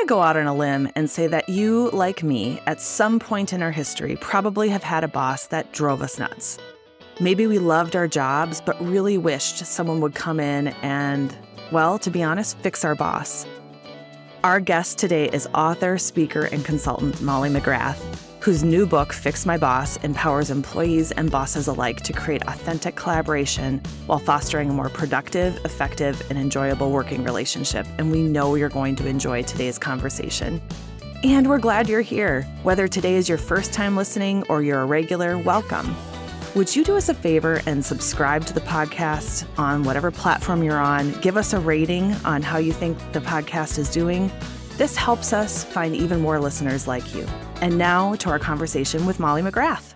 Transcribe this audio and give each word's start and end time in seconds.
to 0.00 0.06
go 0.06 0.22
out 0.22 0.36
on 0.36 0.46
a 0.46 0.54
limb 0.54 0.88
and 0.96 1.10
say 1.10 1.26
that 1.26 1.48
you, 1.48 1.90
like 1.90 2.22
me, 2.22 2.58
at 2.66 2.80
some 2.80 3.18
point 3.18 3.52
in 3.52 3.62
our 3.62 3.70
history, 3.70 4.16
probably 4.16 4.70
have 4.70 4.82
had 4.82 5.04
a 5.04 5.08
boss 5.08 5.46
that 5.48 5.72
drove 5.72 6.00
us 6.00 6.18
nuts. 6.18 6.58
Maybe 7.20 7.46
we 7.46 7.58
loved 7.58 7.94
our 7.94 8.08
jobs, 8.08 8.62
but 8.62 8.80
really 8.80 9.18
wished 9.18 9.58
someone 9.58 10.00
would 10.00 10.14
come 10.14 10.40
in 10.40 10.68
and, 10.82 11.36
well, 11.70 11.98
to 11.98 12.10
be 12.10 12.22
honest, 12.22 12.56
fix 12.58 12.82
our 12.82 12.94
boss. 12.94 13.46
Our 14.42 14.58
guest 14.58 14.96
today 14.96 15.28
is 15.28 15.46
author, 15.54 15.98
speaker, 15.98 16.46
and 16.46 16.64
consultant 16.64 17.20
Molly 17.20 17.50
McGrath, 17.50 18.00
whose 18.40 18.64
new 18.64 18.86
book, 18.86 19.12
Fix 19.12 19.44
My 19.44 19.58
Boss, 19.58 19.98
empowers 19.98 20.50
employees 20.50 21.12
and 21.12 21.30
bosses 21.30 21.68
alike 21.68 22.00
to 22.00 22.14
create 22.14 22.42
authentic 22.48 22.96
collaboration 22.96 23.82
while 24.06 24.18
fostering 24.18 24.70
a 24.70 24.72
more 24.72 24.88
productive, 24.88 25.62
effective, 25.66 26.22
and 26.30 26.38
enjoyable 26.38 26.90
working 26.90 27.22
relationship. 27.22 27.86
And 27.98 28.10
we 28.10 28.22
know 28.22 28.54
you're 28.54 28.70
going 28.70 28.96
to 28.96 29.06
enjoy 29.06 29.42
today's 29.42 29.78
conversation. 29.78 30.62
And 31.22 31.50
we're 31.50 31.58
glad 31.58 31.86
you're 31.86 32.00
here. 32.00 32.42
Whether 32.62 32.88
today 32.88 33.16
is 33.16 33.28
your 33.28 33.36
first 33.36 33.74
time 33.74 33.94
listening 33.94 34.42
or 34.48 34.62
you're 34.62 34.80
a 34.80 34.86
regular, 34.86 35.36
welcome. 35.36 35.94
Would 36.54 36.74
you 36.74 36.82
do 36.82 36.96
us 36.96 37.10
a 37.10 37.14
favor 37.14 37.60
and 37.66 37.84
subscribe 37.84 38.46
to 38.46 38.54
the 38.54 38.62
podcast 38.62 39.46
on 39.58 39.84
whatever 39.84 40.10
platform 40.10 40.62
you're 40.62 40.80
on? 40.80 41.12
Give 41.20 41.36
us 41.36 41.52
a 41.52 41.60
rating 41.60 42.14
on 42.24 42.40
how 42.40 42.56
you 42.56 42.72
think 42.72 42.96
the 43.12 43.20
podcast 43.20 43.78
is 43.78 43.90
doing. 43.90 44.32
This 44.78 44.96
helps 44.96 45.34
us 45.34 45.62
find 45.62 45.94
even 45.94 46.22
more 46.22 46.40
listeners 46.40 46.86
like 46.86 47.14
you. 47.14 47.26
And 47.60 47.76
now 47.76 48.14
to 48.16 48.30
our 48.30 48.38
conversation 48.38 49.04
with 49.04 49.20
Molly 49.20 49.42
McGrath. 49.42 49.94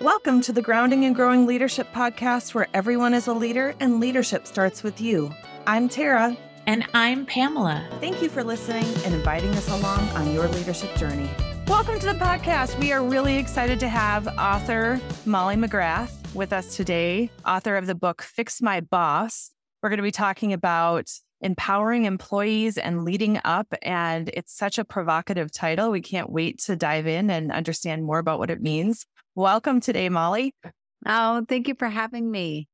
Welcome 0.00 0.40
to 0.42 0.52
the 0.52 0.62
Grounding 0.62 1.04
and 1.04 1.14
Growing 1.14 1.46
Leadership 1.46 1.88
Podcast, 1.92 2.54
where 2.54 2.68
everyone 2.72 3.12
is 3.12 3.26
a 3.26 3.34
leader 3.34 3.74
and 3.80 4.00
leadership 4.00 4.46
starts 4.46 4.82
with 4.82 5.00
you. 5.00 5.30
I'm 5.66 5.88
Tara. 5.90 6.36
And 6.66 6.84
I'm 6.94 7.26
Pamela. 7.26 7.86
Thank 8.00 8.22
you 8.22 8.28
for 8.28 8.42
listening 8.42 8.86
and 9.04 9.14
inviting 9.14 9.50
us 9.50 9.68
along 9.68 10.00
on 10.10 10.32
your 10.32 10.48
leadership 10.48 10.94
journey. 10.96 11.30
Welcome 11.68 11.98
to 12.00 12.06
the 12.06 12.14
podcast. 12.14 12.78
We 12.78 12.92
are 12.92 13.04
really 13.04 13.36
excited 13.36 13.78
to 13.80 13.88
have 13.88 14.26
author 14.38 15.00
Molly 15.26 15.56
McGrath 15.56 16.12
with 16.36 16.52
us 16.52 16.76
today, 16.76 17.30
author 17.46 17.76
of 17.76 17.86
the 17.86 17.94
book 17.94 18.20
Fix 18.20 18.60
My 18.60 18.82
Boss. 18.82 19.52
We're 19.82 19.88
going 19.88 19.96
to 19.96 20.02
be 20.02 20.10
talking 20.10 20.52
about 20.52 21.10
empowering 21.40 22.04
employees 22.04 22.76
and 22.76 23.04
leading 23.04 23.40
up. 23.42 23.66
And 23.80 24.28
it's 24.34 24.54
such 24.54 24.78
a 24.78 24.84
provocative 24.84 25.50
title. 25.50 25.90
We 25.90 26.02
can't 26.02 26.30
wait 26.30 26.58
to 26.64 26.76
dive 26.76 27.06
in 27.06 27.30
and 27.30 27.50
understand 27.50 28.04
more 28.04 28.18
about 28.18 28.38
what 28.38 28.50
it 28.50 28.60
means. 28.60 29.06
Welcome 29.34 29.80
today, 29.80 30.10
Molly. 30.10 30.54
Oh, 31.06 31.46
thank 31.48 31.68
you 31.68 31.74
for 31.74 31.88
having 31.88 32.30
me. 32.30 32.68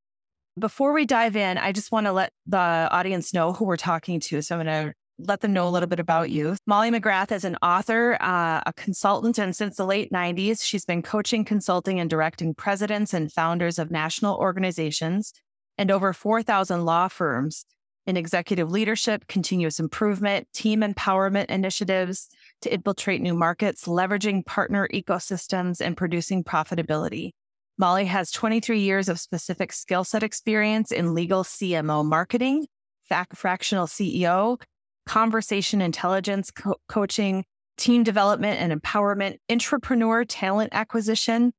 Before 0.58 0.92
we 0.92 1.06
dive 1.06 1.36
in, 1.36 1.56
I 1.56 1.70
just 1.70 1.92
want 1.92 2.06
to 2.06 2.12
let 2.12 2.32
the 2.46 2.58
audience 2.58 3.32
know 3.32 3.52
who 3.52 3.64
we're 3.64 3.76
talking 3.76 4.18
to. 4.20 4.42
So 4.42 4.58
I'm 4.58 4.66
going 4.66 4.86
to 4.88 4.94
let 5.18 5.40
them 5.40 5.52
know 5.52 5.68
a 5.68 5.70
little 5.70 5.88
bit 5.88 6.00
about 6.00 6.30
you. 6.30 6.56
Molly 6.66 6.90
McGrath 6.90 7.32
is 7.32 7.44
an 7.44 7.56
author, 7.62 8.16
uh, 8.20 8.62
a 8.66 8.72
consultant, 8.76 9.38
and 9.38 9.54
since 9.54 9.76
the 9.76 9.86
late 9.86 10.10
90s, 10.10 10.64
she's 10.64 10.84
been 10.84 11.02
coaching, 11.02 11.44
consulting, 11.44 12.00
and 12.00 12.10
directing 12.10 12.54
presidents 12.54 13.14
and 13.14 13.32
founders 13.32 13.78
of 13.78 13.90
national 13.90 14.36
organizations 14.36 15.32
and 15.78 15.90
over 15.90 16.12
4,000 16.12 16.84
law 16.84 17.08
firms 17.08 17.64
in 18.06 18.16
executive 18.16 18.70
leadership, 18.70 19.26
continuous 19.28 19.78
improvement, 19.78 20.48
team 20.52 20.80
empowerment 20.80 21.46
initiatives 21.46 22.28
to 22.62 22.72
infiltrate 22.72 23.20
new 23.20 23.34
markets, 23.34 23.84
leveraging 23.84 24.44
partner 24.44 24.88
ecosystems, 24.92 25.80
and 25.80 25.96
producing 25.96 26.42
profitability. 26.42 27.30
Molly 27.78 28.04
has 28.06 28.30
23 28.30 28.80
years 28.80 29.08
of 29.08 29.20
specific 29.20 29.72
skill 29.72 30.04
set 30.04 30.22
experience 30.22 30.92
in 30.92 31.14
legal 31.14 31.42
CMO 31.42 32.04
marketing, 32.04 32.66
fractional 33.34 33.86
CEO, 33.86 34.60
conversation 35.06 35.80
intelligence 35.80 36.50
co- 36.50 36.76
coaching, 36.88 37.44
team 37.76 38.02
development 38.02 38.60
and 38.60 38.80
empowerment, 38.80 39.38
entrepreneur 39.50 40.24
talent 40.24 40.70
acquisition, 40.72 41.52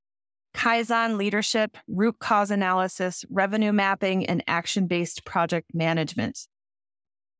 Kaizen 0.56 1.18
leadership, 1.18 1.78
root 1.88 2.20
cause 2.20 2.52
analysis, 2.52 3.26
revenue 3.30 3.72
mapping, 3.72 4.26
and 4.26 4.44
action 4.48 4.88
based 4.88 5.26
project 5.26 5.72
management. 5.74 6.48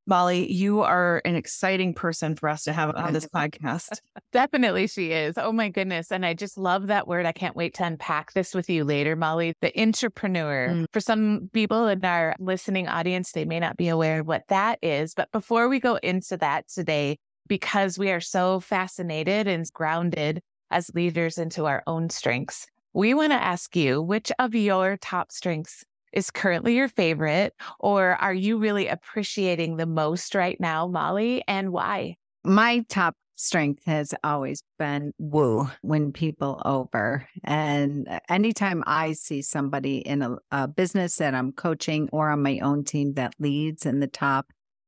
Molly, 0.06 0.52
you 0.52 0.82
are 0.82 1.22
an 1.24 1.36
exciting 1.36 1.94
person 1.94 2.36
for 2.36 2.50
us 2.50 2.64
to 2.64 2.74
have 2.74 2.94
on 2.96 3.14
this 3.14 3.28
podcast. 3.36 4.02
Definitely, 4.32 4.88
she 4.88 5.12
is. 5.12 5.38
Oh 5.38 5.52
my 5.52 5.70
goodness. 5.70 6.12
And 6.12 6.26
I 6.26 6.34
just 6.34 6.58
love 6.58 6.88
that 6.88 7.08
word. 7.08 7.26
I 7.26 7.32
can't 7.32 7.56
wait 7.56 7.74
to 7.76 7.86
unpack 7.86 8.34
this 8.34 8.54
with 8.54 8.70
you 8.70 8.84
later, 8.84 9.16
Molly. 9.16 9.54
The 9.62 9.72
intrapreneur. 9.72 10.70
Mm. 10.70 10.86
For 10.92 11.00
some 11.00 11.50
people 11.54 11.88
in 11.88 12.04
our 12.04 12.36
listening 12.40 12.88
audience, 12.88 13.32
they 13.32 13.46
may 13.46 13.60
not 13.60 13.78
be 13.78 13.88
aware 13.88 14.20
of 14.20 14.28
what 14.28 14.44
that 14.50 14.80
is. 14.82 15.14
But 15.14 15.32
before 15.32 15.70
we 15.70 15.80
go 15.80 15.96
into 15.96 16.36
that 16.38 16.68
today, 16.68 17.18
because 17.48 17.98
we 17.98 18.12
are 18.12 18.22
so 18.22 18.60
fascinated 18.60 19.48
and 19.48 19.66
grounded 19.74 20.42
as 20.70 20.92
leaders 20.94 21.38
into 21.38 21.66
our 21.66 21.84
own 21.88 22.10
strengths, 22.10 22.68
we 22.94 23.14
want 23.14 23.32
to 23.32 23.42
ask 23.42 23.76
you 23.76 24.02
which 24.02 24.32
of 24.38 24.54
your 24.54 24.98
top 24.98 25.32
strengths 25.32 25.84
is 26.14 26.32
currently 26.32 26.76
your 26.76 26.88
favorite, 26.88 27.54
or 27.80 28.16
are 28.16 28.34
you 28.34 28.58
really 28.58 28.88
appreciating 28.88 29.78
the 29.78 29.86
most 29.86 30.36
right 30.36 30.60
now, 30.60 30.88
Molly, 30.88 31.44
and 31.48 31.72
why? 31.72 32.16
My 32.44 32.86
top 32.90 33.16
strength 33.36 33.84
has 33.86 34.14
always 34.24 34.64
been 34.78 35.12
woo, 35.18 35.70
win 35.82 36.12
people 36.12 36.62
over. 36.66 37.28
And 37.44 38.08
uh, 38.08 38.20
anytime 38.30 38.84
I 38.86 39.14
see 39.14 39.42
somebody 39.42 39.98
in 39.98 40.22
a, 40.22 40.38
a, 40.52 40.68
business 40.68 41.16
that 41.18 41.34
I'm 41.34 41.52
coaching 41.52 42.10
or 42.12 42.30
on 42.30 42.44
my 42.44 42.60
own 42.60 42.84
team 42.84 43.14
that 43.16 43.34
leads 43.40 43.86
in 43.86 44.00
the 44.00 44.08
top 44.08 44.48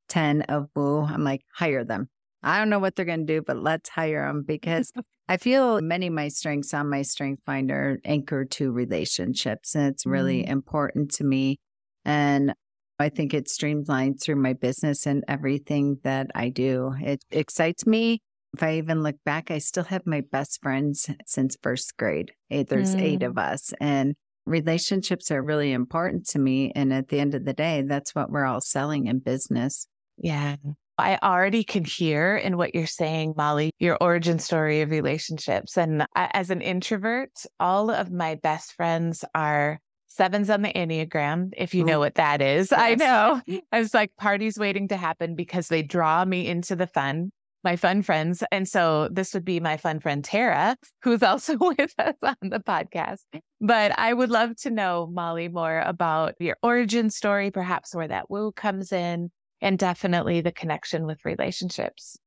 10 0.09 0.43
of 0.43 0.69
woo, 0.75 1.01
I'm 1.01 1.23
like, 1.23 1.41
hire 1.53 1.83
them. 1.83 2.09
I 2.43 2.59
don't 2.59 2.69
know 2.69 2.79
what 2.79 2.95
they're 2.95 3.05
going 3.05 3.25
to 3.25 3.33
do, 3.33 3.41
but 3.41 3.57
let's 3.57 3.89
hire 3.89 4.27
them 4.27 4.43
because 4.47 4.91
I 5.27 5.37
feel 5.37 5.81
many 5.81 6.07
of 6.07 6.13
my 6.13 6.27
strengths 6.27 6.73
on 6.73 6.89
my 6.89 7.01
strength 7.01 7.41
finder 7.45 7.99
anchor 8.05 8.45
to 8.45 8.71
relationships. 8.71 9.73
And 9.73 9.87
it's 9.87 10.05
really 10.05 10.43
mm. 10.43 10.49
important 10.49 11.11
to 11.15 11.23
me. 11.23 11.57
And 12.03 12.53
I 12.99 13.09
think 13.09 13.33
it's 13.33 13.53
streamlined 13.53 14.21
through 14.21 14.37
my 14.37 14.53
business 14.53 15.05
and 15.05 15.23
everything 15.27 15.97
that 16.03 16.27
I 16.35 16.49
do. 16.49 16.93
It 17.01 17.23
excites 17.31 17.85
me. 17.85 18.21
If 18.53 18.63
I 18.63 18.77
even 18.77 19.03
look 19.03 19.17
back, 19.25 19.51
I 19.51 19.57
still 19.57 19.83
have 19.85 20.05
my 20.05 20.21
best 20.31 20.61
friends 20.61 21.09
since 21.25 21.57
first 21.61 21.97
grade. 21.97 22.31
There's 22.49 22.95
mm. 22.95 23.01
eight 23.01 23.23
of 23.23 23.37
us. 23.37 23.73
And 23.81 24.13
relationships 24.45 25.31
are 25.31 25.41
really 25.41 25.73
important 25.73 26.27
to 26.27 26.39
me. 26.39 26.71
And 26.75 26.93
at 26.93 27.09
the 27.09 27.19
end 27.19 27.35
of 27.35 27.45
the 27.45 27.53
day, 27.53 27.81
that's 27.81 28.13
what 28.13 28.29
we're 28.29 28.45
all 28.45 28.61
selling 28.61 29.07
in 29.07 29.19
business. 29.19 29.87
Yeah. 30.17 30.55
I 30.97 31.17
already 31.21 31.63
can 31.63 31.83
hear 31.83 32.35
in 32.35 32.57
what 32.57 32.73
you're 32.73 32.87
saying, 32.87 33.33
Molly, 33.35 33.71
your 33.79 33.97
origin 33.99 34.39
story 34.39 34.81
of 34.81 34.91
relationships. 34.91 35.77
And 35.77 36.05
as 36.15 36.49
an 36.49 36.61
introvert, 36.61 37.31
all 37.59 37.89
of 37.91 38.11
my 38.11 38.35
best 38.35 38.73
friends 38.73 39.25
are 39.33 39.79
sevens 40.07 40.49
on 40.49 40.61
the 40.61 40.71
Enneagram, 40.71 41.51
if 41.57 41.73
you 41.73 41.83
know 41.83 41.99
what 41.99 42.15
that 42.15 42.41
is. 42.41 42.69
Yes. 42.71 42.79
I 42.81 42.95
know. 42.95 43.41
I 43.71 43.79
was 43.79 43.93
like 43.93 44.11
parties 44.17 44.57
waiting 44.57 44.87
to 44.87 44.97
happen 44.97 45.35
because 45.35 45.67
they 45.67 45.81
draw 45.83 46.23
me 46.23 46.47
into 46.47 46.75
the 46.77 46.87
fun, 46.87 47.31
my 47.65 47.75
fun 47.75 48.01
friends. 48.01 48.41
And 48.49 48.65
so 48.65 49.09
this 49.11 49.33
would 49.33 49.43
be 49.43 49.59
my 49.59 49.75
fun 49.75 49.99
friend, 49.99 50.23
Tara, 50.23 50.77
who's 51.01 51.21
also 51.21 51.57
with 51.59 51.93
us 51.97 52.15
on 52.23 52.35
the 52.49 52.59
podcast. 52.59 53.23
But 53.59 53.97
I 53.99 54.13
would 54.13 54.29
love 54.29 54.55
to 54.61 54.69
know, 54.69 55.09
Molly, 55.11 55.49
more 55.49 55.79
about 55.79 56.35
your 56.39 56.55
origin 56.63 57.09
story, 57.09 57.51
perhaps 57.51 57.93
where 57.93 58.07
that 58.07 58.29
woo 58.29 58.53
comes 58.53 58.93
in 58.93 59.31
and 59.65 59.79
definitely 59.79 60.41
the 60.41 60.51
connection 60.51 61.07
with 61.07 61.25
relationships. 61.25 62.17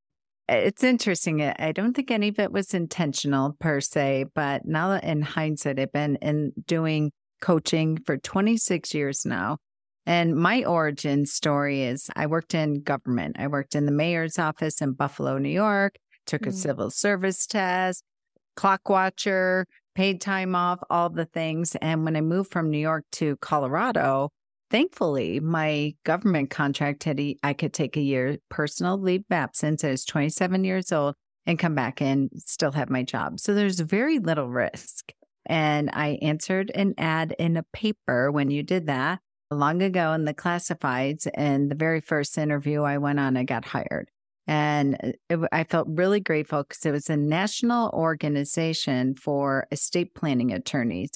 It's 0.49 0.83
interesting. 0.83 1.41
I 1.41 1.71
don't 1.71 1.95
think 1.95 2.11
any 2.11 2.29
of 2.29 2.39
it 2.41 2.51
was 2.51 2.75
intentional 2.75 3.55
per 3.61 3.81
se, 3.81 4.27
but 4.35 4.63
now 4.65 4.93
in 4.93 5.23
hindsight, 5.23 5.79
I've 5.79 5.93
been 5.93 6.17
in 6.17 6.53
doing 6.67 7.13
coaching 7.41 7.99
for 8.05 8.17
26 8.17 8.93
years 8.93 9.25
now. 9.25 9.59
And 10.05 10.35
my 10.35 10.65
origin 10.65 11.27
story 11.27 11.83
is 11.83 12.11
I 12.17 12.27
worked 12.27 12.55
in 12.55 12.83
government. 12.83 13.37
I 13.39 13.47
worked 13.47 13.77
in 13.77 13.87
the 13.87 13.93
mayor's 13.93 14.39
office 14.39 14.83
in 14.83 14.95
Buffalo, 14.95 15.39
New 15.39 15.49
York, 15.49 15.95
took 16.27 16.45
a 16.45 16.51
mm. 16.51 16.55
civil 16.55 16.91
service 16.91 17.47
test, 17.47 18.03
clock 18.57 18.89
watcher, 18.89 19.65
paid 19.95 20.21
time 20.21 20.57
off, 20.57 20.81
all 20.91 21.11
the 21.11 21.27
things. 21.27 21.77
And 21.77 22.05
when 22.05 22.17
I 22.17 22.21
moved 22.21 22.51
from 22.51 22.71
New 22.71 22.79
York 22.79 23.05
to 23.13 23.37
Colorado, 23.37 24.31
Thankfully, 24.71 25.41
my 25.41 25.95
government 26.05 26.51
contract 26.51 27.05
had 27.05 27.21
I 27.43 27.53
could 27.55 27.73
take 27.73 27.97
a 27.97 28.03
year 28.03 28.39
personal 28.51 28.99
leave 29.01 29.25
absence. 29.31 29.83
I 29.83 29.91
was 29.91 30.05
27 30.05 30.65
years 30.65 30.93
old 30.93 31.15
and 31.47 31.59
come 31.59 31.75
back 31.75 32.03
and 32.03 32.31
still 32.37 32.73
have 32.73 32.91
my 32.91 33.03
job. 33.03 33.41
So 33.41 33.55
there's 33.55 33.81
very 33.81 34.19
little 34.19 34.49
risk. 34.49 35.13
And 35.47 35.89
I 35.95 36.19
answered 36.21 36.71
an 36.75 36.95
ad 36.99 37.35
in 37.39 37.57
a 37.57 37.65
paper 37.73 38.31
when 38.31 38.51
you 38.51 38.63
did 38.63 38.87
that 38.87 39.21
long 39.51 39.81
ago 39.83 40.13
in 40.13 40.27
the 40.27 40.35
classifieds. 40.35 41.27
And 41.33 41.71
the 41.71 41.75
very 41.75 42.03
first 42.03 42.37
interview 42.37 42.83
I 42.83 42.99
went 42.99 43.19
on, 43.19 43.39
I 43.39 43.45
got 43.45 43.65
hired. 43.65 44.11
And 44.47 44.97
uh, 45.03 45.13
it, 45.31 45.49
I 45.51 45.65
felt 45.65 45.89
really 45.91 46.21
grateful 46.21 46.63
because 46.63 46.85
it 46.85 46.91
was 46.91 47.09
a 47.09 47.17
national 47.17 47.91
organization 47.91 49.15
for 49.15 49.67
estate 49.73 50.15
planning 50.15 50.53
attorneys. 50.53 51.11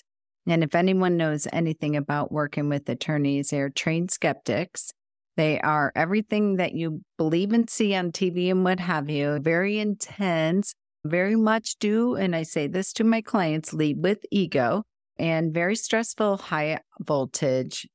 And 0.46 0.64
if 0.64 0.74
anyone 0.74 1.16
knows 1.16 1.46
anything 1.52 1.96
about 1.96 2.32
working 2.32 2.68
with 2.68 2.88
attorneys, 2.88 3.50
they're 3.50 3.70
trained 3.70 4.10
skeptics. 4.10 4.92
They 5.36 5.60
are 5.60 5.92
everything 5.94 6.56
that 6.56 6.74
you 6.74 7.02
believe 7.16 7.52
and 7.52 7.70
see 7.70 7.94
on 7.94 8.12
TV 8.12 8.50
and 8.50 8.64
what 8.64 8.80
have 8.80 9.08
you, 9.08 9.38
very 9.40 9.78
intense, 9.78 10.74
very 11.04 11.36
much 11.36 11.76
do. 11.78 12.16
And 12.16 12.36
I 12.36 12.42
say 12.42 12.66
this 12.66 12.92
to 12.94 13.04
my 13.04 13.22
clients 13.22 13.72
lead 13.72 14.02
with 14.02 14.18
ego 14.30 14.82
and 15.18 15.54
very 15.54 15.76
stressful, 15.76 16.38
high 16.38 16.80
voltage 17.00 17.88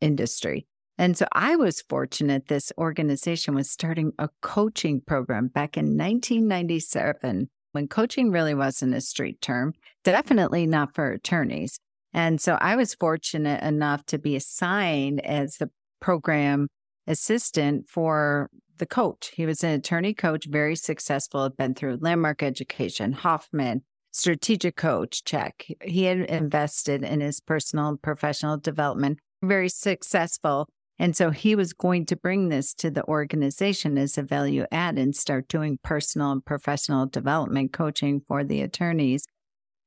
industry. 0.00 0.66
And 0.98 1.16
so 1.16 1.26
I 1.32 1.56
was 1.56 1.82
fortunate 1.88 2.48
this 2.48 2.72
organization 2.76 3.54
was 3.54 3.70
starting 3.70 4.12
a 4.18 4.28
coaching 4.42 5.00
program 5.00 5.48
back 5.48 5.76
in 5.76 5.96
1997 5.96 7.48
when 7.72 7.88
coaching 7.88 8.30
really 8.30 8.54
wasn't 8.54 8.94
a 8.94 9.00
street 9.00 9.40
term, 9.40 9.72
definitely 10.04 10.66
not 10.66 10.94
for 10.94 11.10
attorneys. 11.10 11.80
And 12.12 12.40
so 12.40 12.58
I 12.60 12.76
was 12.76 12.94
fortunate 12.94 13.62
enough 13.62 14.04
to 14.06 14.18
be 14.18 14.36
assigned 14.36 15.24
as 15.24 15.56
the 15.56 15.70
program 16.00 16.68
assistant 17.06 17.88
for 17.88 18.50
the 18.78 18.86
coach. 18.86 19.32
He 19.34 19.46
was 19.46 19.62
an 19.64 19.70
attorney 19.70 20.14
coach, 20.14 20.46
very 20.48 20.76
successful, 20.76 21.44
had 21.44 21.56
been 21.56 21.74
through 21.74 21.98
Landmark 22.00 22.42
Education, 22.42 23.12
Hoffman, 23.12 23.82
strategic 24.12 24.76
coach, 24.76 25.24
check. 25.24 25.66
He 25.82 26.04
had 26.04 26.18
invested 26.18 27.02
in 27.02 27.20
his 27.20 27.40
personal 27.40 27.88
and 27.88 28.02
professional 28.02 28.58
development, 28.58 29.18
very 29.42 29.68
successful. 29.68 30.68
And 30.98 31.16
so 31.16 31.30
he 31.30 31.54
was 31.54 31.72
going 31.72 32.06
to 32.06 32.16
bring 32.16 32.48
this 32.48 32.74
to 32.74 32.90
the 32.90 33.04
organization 33.04 33.98
as 33.98 34.18
a 34.18 34.22
value 34.22 34.66
add 34.70 34.98
and 34.98 35.16
start 35.16 35.48
doing 35.48 35.78
personal 35.82 36.30
and 36.30 36.44
professional 36.44 37.06
development 37.06 37.72
coaching 37.72 38.20
for 38.28 38.44
the 38.44 38.60
attorneys. 38.60 39.26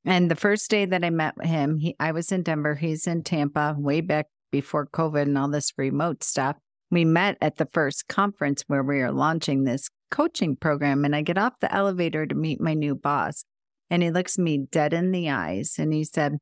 And 0.06 0.30
the 0.30 0.36
first 0.36 0.69
day 0.69 0.86
that 0.86 1.04
I 1.04 1.10
met 1.10 1.34
him, 1.44 1.80
he, 1.80 1.96
I 2.00 2.12
was 2.12 2.31
in 2.31 2.44
Denver, 2.44 2.75
he's 2.75 3.07
in 3.07 3.24
Tampa, 3.24 3.75
way 3.78 4.02
back 4.02 4.28
before 4.52 4.88
COVID 4.88 5.24
and 5.24 5.38
all 5.38 5.50
this 5.50 5.74
remote 5.78 6.24
stuff. 6.24 6.57
We 6.92 7.04
met 7.04 7.38
at 7.42 7.57
the 7.57 7.68
first 7.74 8.07
conference 8.07 8.63
where 8.68 8.84
we 8.84 9.02
are 9.02 9.12
launching 9.12 9.63
this 9.63 9.90
coaching 10.12 10.56
program. 10.56 11.04
And 11.04 11.16
I 11.16 11.24
get 11.24 11.38
off 11.38 11.60
the 11.60 11.74
elevator 11.74 12.25
to 12.25 12.36
meet 12.36 12.62
my 12.62 12.75
new 12.75 12.96
boss. 12.96 13.44
And 13.90 14.04
he 14.04 14.12
looks 14.12 14.38
me 14.38 14.66
dead 14.72 14.94
in 14.94 15.12
the 15.12 15.30
eyes 15.30 15.75
and 15.78 15.94
he 15.94 16.04
said, 16.04 16.38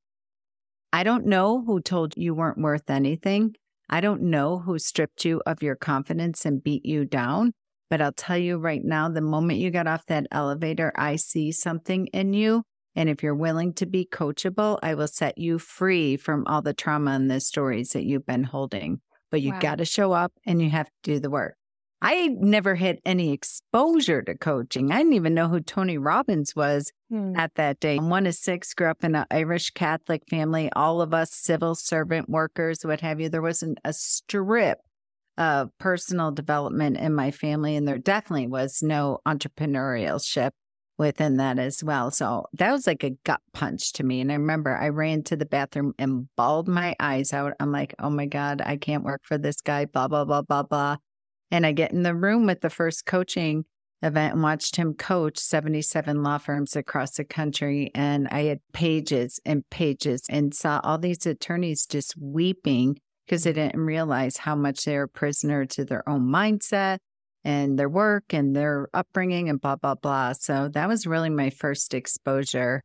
I 0.92 1.04
don't 1.04 1.26
know 1.26 1.64
who 1.66 1.80
told 1.80 2.14
you 2.18 2.36
weren't 2.36 2.60
worth 2.60 2.90
anything. 2.90 3.56
I 3.90 4.02
don't 4.02 4.22
know 4.22 4.60
who 4.60 4.78
stripped 4.78 5.26
you 5.26 5.42
of 5.46 5.64
your 5.64 5.76
confidence 5.76 6.46
and 6.46 6.64
beat 6.64 6.86
you 6.86 7.06
down. 7.06 7.54
But 7.90 8.02
I'll 8.02 8.12
tell 8.12 8.38
you 8.38 8.58
right 8.58 8.84
now, 8.84 9.10
the 9.10 9.22
moment 9.22 9.60
you 9.60 9.72
got 9.72 9.88
off 9.88 10.06
that 10.08 10.28
elevator, 10.32 10.92
I 10.96 11.16
see 11.16 11.52
something 11.52 12.08
in 12.08 12.34
you. 12.34 12.64
And 12.96 13.10
if 13.10 13.24
you're 13.24 13.36
willing 13.36 13.74
to 13.74 13.86
be 13.86 14.06
coachable, 14.06 14.78
I 14.84 14.94
will 14.94 15.08
set 15.08 15.38
you 15.38 15.60
free 15.60 16.18
from 16.18 16.46
all 16.48 16.62
the 16.62 16.74
trauma 16.74 17.12
and 17.12 17.30
the 17.30 17.40
stories 17.40 17.90
that 17.92 18.04
you've 18.04 18.26
been 18.26 18.44
holding. 18.44 19.02
But 19.32 19.42
you 19.42 19.54
wow. 19.54 19.60
got 19.60 19.78
to 19.80 19.86
show 19.86 20.12
up 20.12 20.32
and 20.46 20.62
you 20.62 20.70
have 20.70 20.88
to 20.88 20.94
do 21.02 21.20
the 21.20 21.30
work. 21.30 21.56
I 22.06 22.28
never 22.28 22.76
had 22.76 23.00
any 23.06 23.32
exposure 23.32 24.22
to 24.24 24.36
coaching. 24.36 24.92
I 24.92 24.98
didn't 24.98 25.14
even 25.14 25.34
know 25.34 25.48
who 25.48 25.62
Tony 25.62 25.98
Robbins 25.98 26.54
was 26.54 26.92
hmm. 27.10 27.34
at 27.38 27.56
that 27.56 27.80
day. 27.80 27.96
I'm 27.96 28.10
one 28.10 28.28
of 28.28 28.36
six, 28.36 28.74
grew 28.74 28.90
up 28.90 29.06
in 29.06 29.16
an 29.16 29.26
Irish 29.32 29.70
Catholic 29.70 30.24
family, 30.30 30.70
all 30.76 31.02
of 31.02 31.14
us 31.14 31.32
civil 31.32 31.76
servant 31.76 32.30
workers, 32.30 32.84
what 32.84 33.00
have 33.00 33.22
you. 33.22 33.30
There 33.30 33.42
wasn't 33.42 33.80
a 33.86 33.94
strip 33.94 34.80
of 35.38 35.70
personal 35.80 36.32
development 36.32 36.98
in 36.98 37.16
my 37.16 37.32
family, 37.32 37.78
and 37.78 37.88
there 37.88 37.98
definitely 37.98 38.48
was 38.48 38.84
no 38.84 39.20
entrepreneurship 39.26 40.52
within 40.98 41.38
that 41.38 41.60
as 41.60 41.84
well. 41.84 42.12
So 42.12 42.46
that 42.54 42.72
was 42.72 42.86
like 42.88 43.04
a 43.04 43.12
gut 43.24 43.42
punch 43.54 43.94
to 43.94 44.04
me. 44.04 44.22
And 44.22 44.32
I 44.32 44.36
remember 44.36 44.76
I 44.76 44.90
ran 44.90 45.24
to 45.24 45.36
the 45.36 45.46
bathroom 45.46 45.94
and 45.98 46.28
bawled 46.36 46.68
my 46.68 46.96
eyes 47.00 47.34
out. 47.34 47.54
I'm 47.60 47.72
like, 47.72 47.96
oh 48.00 48.10
my 48.10 48.26
God, 48.26 48.62
I 48.64 48.78
can't 48.78 49.04
work 49.04 49.22
for 49.24 49.38
this 49.38 49.62
guy, 49.62 49.86
blah, 49.86 50.08
blah, 50.08 50.26
blah, 50.26 50.44
blah, 50.44 50.64
blah. 50.64 50.98
And 51.52 51.66
I 51.66 51.72
get 51.72 51.92
in 51.92 52.04
the 52.04 52.16
room 52.16 52.46
with 52.46 52.62
the 52.62 52.70
first 52.70 53.06
coaching 53.06 53.66
event 54.02 54.34
and 54.34 54.44
watched 54.44 54.76
him 54.76 54.94
coach 54.94 55.38
77 55.38 56.24
law 56.24 56.38
firms 56.38 56.76
across 56.76 57.12
the 57.12 57.24
country. 57.24 57.90
And 57.96 58.28
I 58.30 58.44
had 58.44 58.60
pages 58.74 59.40
and 59.46 59.68
pages 59.70 60.24
and 60.30 60.54
saw 60.54 60.80
all 60.84 60.98
these 60.98 61.26
attorneys 61.26 61.86
just 61.86 62.16
weeping 62.20 62.98
because 63.26 63.44
they 63.44 63.54
didn't 63.54 63.80
realize 63.80 64.38
how 64.38 64.56
much 64.56 64.84
they 64.84 64.98
were 64.98 65.08
prisoner 65.08 65.66
to 65.66 65.86
their 65.86 66.08
own 66.08 66.28
mindset 66.28 66.98
and 67.44 67.78
their 67.78 67.90
work 67.90 68.34
and 68.34 68.56
their 68.56 68.88
upbringing 68.94 69.50
and 69.50 69.60
blah, 69.60 69.76
blah, 69.76 69.96
blah. 69.96 70.34
So 70.34 70.70
that 70.74 70.88
was 70.88 71.06
really 71.06 71.30
my 71.30 71.50
first 71.50 71.94
exposure 71.94 72.82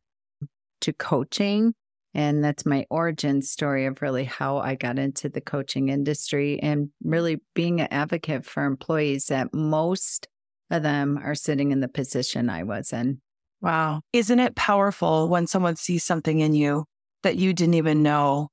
to 0.81 0.93
coaching. 0.93 1.73
And 2.13 2.43
that's 2.43 2.65
my 2.65 2.85
origin 2.89 3.41
story 3.41 3.85
of 3.85 4.01
really 4.01 4.23
how 4.23 4.57
I 4.57 4.75
got 4.75 4.97
into 4.97 5.29
the 5.29 5.41
coaching 5.41 5.89
industry 5.89 6.59
and 6.59 6.89
really 7.03 7.37
being 7.53 7.81
an 7.81 7.87
advocate 7.91 8.45
for 8.45 8.65
employees 8.65 9.25
that 9.25 9.53
most 9.53 10.27
of 10.71 10.83
them 10.83 11.19
are 11.23 11.35
sitting 11.35 11.71
in 11.71 11.79
the 11.79 11.87
position 11.87 12.49
I 12.49 12.63
was 12.63 12.91
in. 12.91 13.21
Wow. 13.61 14.01
Isn't 14.13 14.39
it 14.39 14.55
powerful 14.55 15.27
when 15.27 15.45
someone 15.45 15.75
sees 15.75 16.03
something 16.03 16.39
in 16.39 16.53
you 16.53 16.85
that 17.23 17.35
you 17.35 17.53
didn't 17.53 17.75
even 17.75 18.01
know 18.01 18.49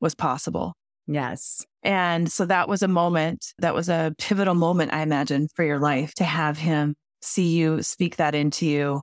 was 0.00 0.14
possible? 0.14 0.74
Yes. 1.06 1.64
And 1.82 2.30
so 2.30 2.44
that 2.46 2.68
was 2.68 2.82
a 2.82 2.88
moment, 2.88 3.52
that 3.58 3.74
was 3.74 3.88
a 3.88 4.14
pivotal 4.18 4.54
moment, 4.54 4.92
I 4.92 5.02
imagine, 5.02 5.48
for 5.54 5.64
your 5.64 5.78
life 5.78 6.14
to 6.14 6.24
have 6.24 6.58
him 6.58 6.94
see 7.20 7.56
you, 7.56 7.82
speak 7.82 8.16
that 8.16 8.34
into 8.34 8.66
you, 8.66 9.00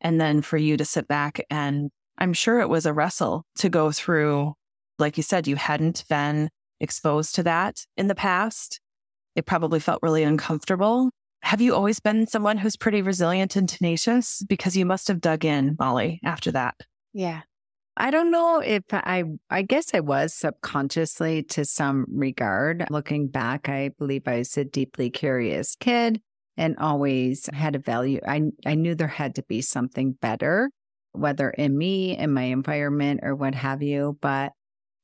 and 0.00 0.20
then 0.20 0.42
for 0.42 0.56
you 0.56 0.76
to 0.76 0.84
sit 0.84 1.08
back 1.08 1.40
and 1.50 1.90
I'm 2.18 2.32
sure 2.32 2.60
it 2.60 2.68
was 2.68 2.86
a 2.86 2.92
wrestle 2.92 3.44
to 3.56 3.68
go 3.68 3.90
through. 3.90 4.54
Like 4.98 5.16
you 5.16 5.22
said, 5.22 5.46
you 5.46 5.56
hadn't 5.56 6.04
been 6.08 6.50
exposed 6.78 7.34
to 7.36 7.42
that 7.44 7.84
in 7.96 8.08
the 8.08 8.14
past. 8.14 8.80
It 9.34 9.46
probably 9.46 9.80
felt 9.80 10.02
really 10.02 10.22
uncomfortable. 10.22 11.10
Have 11.42 11.60
you 11.60 11.74
always 11.74 11.98
been 11.98 12.26
someone 12.26 12.58
who's 12.58 12.76
pretty 12.76 13.02
resilient 13.02 13.56
and 13.56 13.68
tenacious? 13.68 14.44
Because 14.48 14.76
you 14.76 14.86
must 14.86 15.08
have 15.08 15.20
dug 15.20 15.44
in, 15.44 15.76
Molly, 15.78 16.20
after 16.24 16.52
that. 16.52 16.76
Yeah. 17.12 17.40
I 17.96 18.10
don't 18.10 18.30
know 18.30 18.60
if 18.60 18.84
I, 18.92 19.24
I 19.50 19.62
guess 19.62 19.94
I 19.94 20.00
was 20.00 20.34
subconsciously 20.34 21.42
to 21.44 21.64
some 21.64 22.06
regard. 22.08 22.86
Looking 22.90 23.28
back, 23.28 23.68
I 23.68 23.90
believe 23.98 24.22
I 24.26 24.38
was 24.38 24.56
a 24.56 24.64
deeply 24.64 25.10
curious 25.10 25.76
kid 25.76 26.20
and 26.56 26.76
always 26.78 27.48
had 27.52 27.76
a 27.76 27.78
value. 27.78 28.20
I, 28.26 28.42
I 28.64 28.74
knew 28.74 28.94
there 28.94 29.08
had 29.08 29.34
to 29.36 29.42
be 29.42 29.60
something 29.60 30.12
better 30.12 30.70
whether 31.12 31.50
in 31.50 31.76
me, 31.76 32.16
in 32.16 32.32
my 32.32 32.44
environment, 32.44 33.20
or 33.22 33.34
what 33.34 33.54
have 33.54 33.82
you. 33.82 34.18
But 34.20 34.52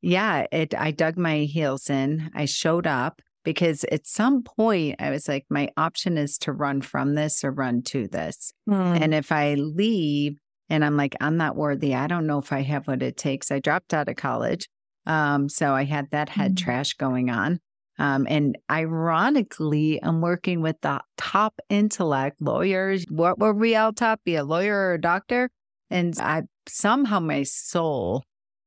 yeah, 0.01 0.47
it 0.51 0.75
I 0.75 0.91
dug 0.91 1.17
my 1.17 1.41
heels 1.41 1.91
in. 1.91 2.31
I 2.35 2.47
showed 2.47 2.87
up 2.87 3.21
because 3.45 3.85
at 3.85 4.07
some 4.07 4.43
point 4.43 4.97
I 4.99 5.11
was 5.11 5.29
like, 5.29 5.47
my 5.51 5.71
option 5.77 6.19
is 6.19 6.39
to 6.39 6.53
run 6.53 6.83
from 6.83 7.15
this 7.15 7.45
or 7.45 7.51
run 7.51 7.83
to 7.83 8.09
this. 8.09 8.53
Mm. 8.69 9.01
And 9.01 9.15
if 9.15 9.33
I 9.33 9.55
leave 9.55 10.39
and 10.71 10.85
I'm 10.85 10.97
like, 10.97 11.17
I'm 11.21 11.37
not 11.37 11.57
worthy, 11.57 11.95
I 11.95 12.07
don't 12.07 12.27
know 12.27 12.39
if 12.39 12.53
I 12.53 12.63
have 12.63 12.87
what 12.87 13.03
it 13.03 13.17
takes. 13.17 13.51
I 13.51 13.59
dropped 13.61 13.95
out 13.95 14.09
of 14.09 14.17
college. 14.17 14.69
Um, 15.07 15.49
so 15.49 15.73
I 15.73 15.85
had 15.85 16.11
that 16.11 16.29
head 16.29 16.53
mm. 16.53 16.59
trash 16.59 16.95
going 16.95 17.31
on. 17.31 17.61
Um, 17.99 18.27
and 18.29 18.57
ironically, 18.71 19.99
I'm 20.03 20.21
working 20.21 20.61
with 20.61 20.77
the 20.83 21.01
top 21.17 21.59
intellect 21.69 22.41
lawyers. 22.41 23.05
What 23.09 23.39
were 23.39 23.55
we 23.55 23.75
all 23.75 23.93
taught? 23.93 24.23
Be 24.25 24.37
a 24.37 24.45
lawyer 24.45 24.77
or 24.77 24.95
a 24.95 25.01
doctor? 25.01 25.51
And 25.91 26.15
I 26.21 26.43
somehow 26.69 27.19
my 27.19 27.43
soul 27.43 28.23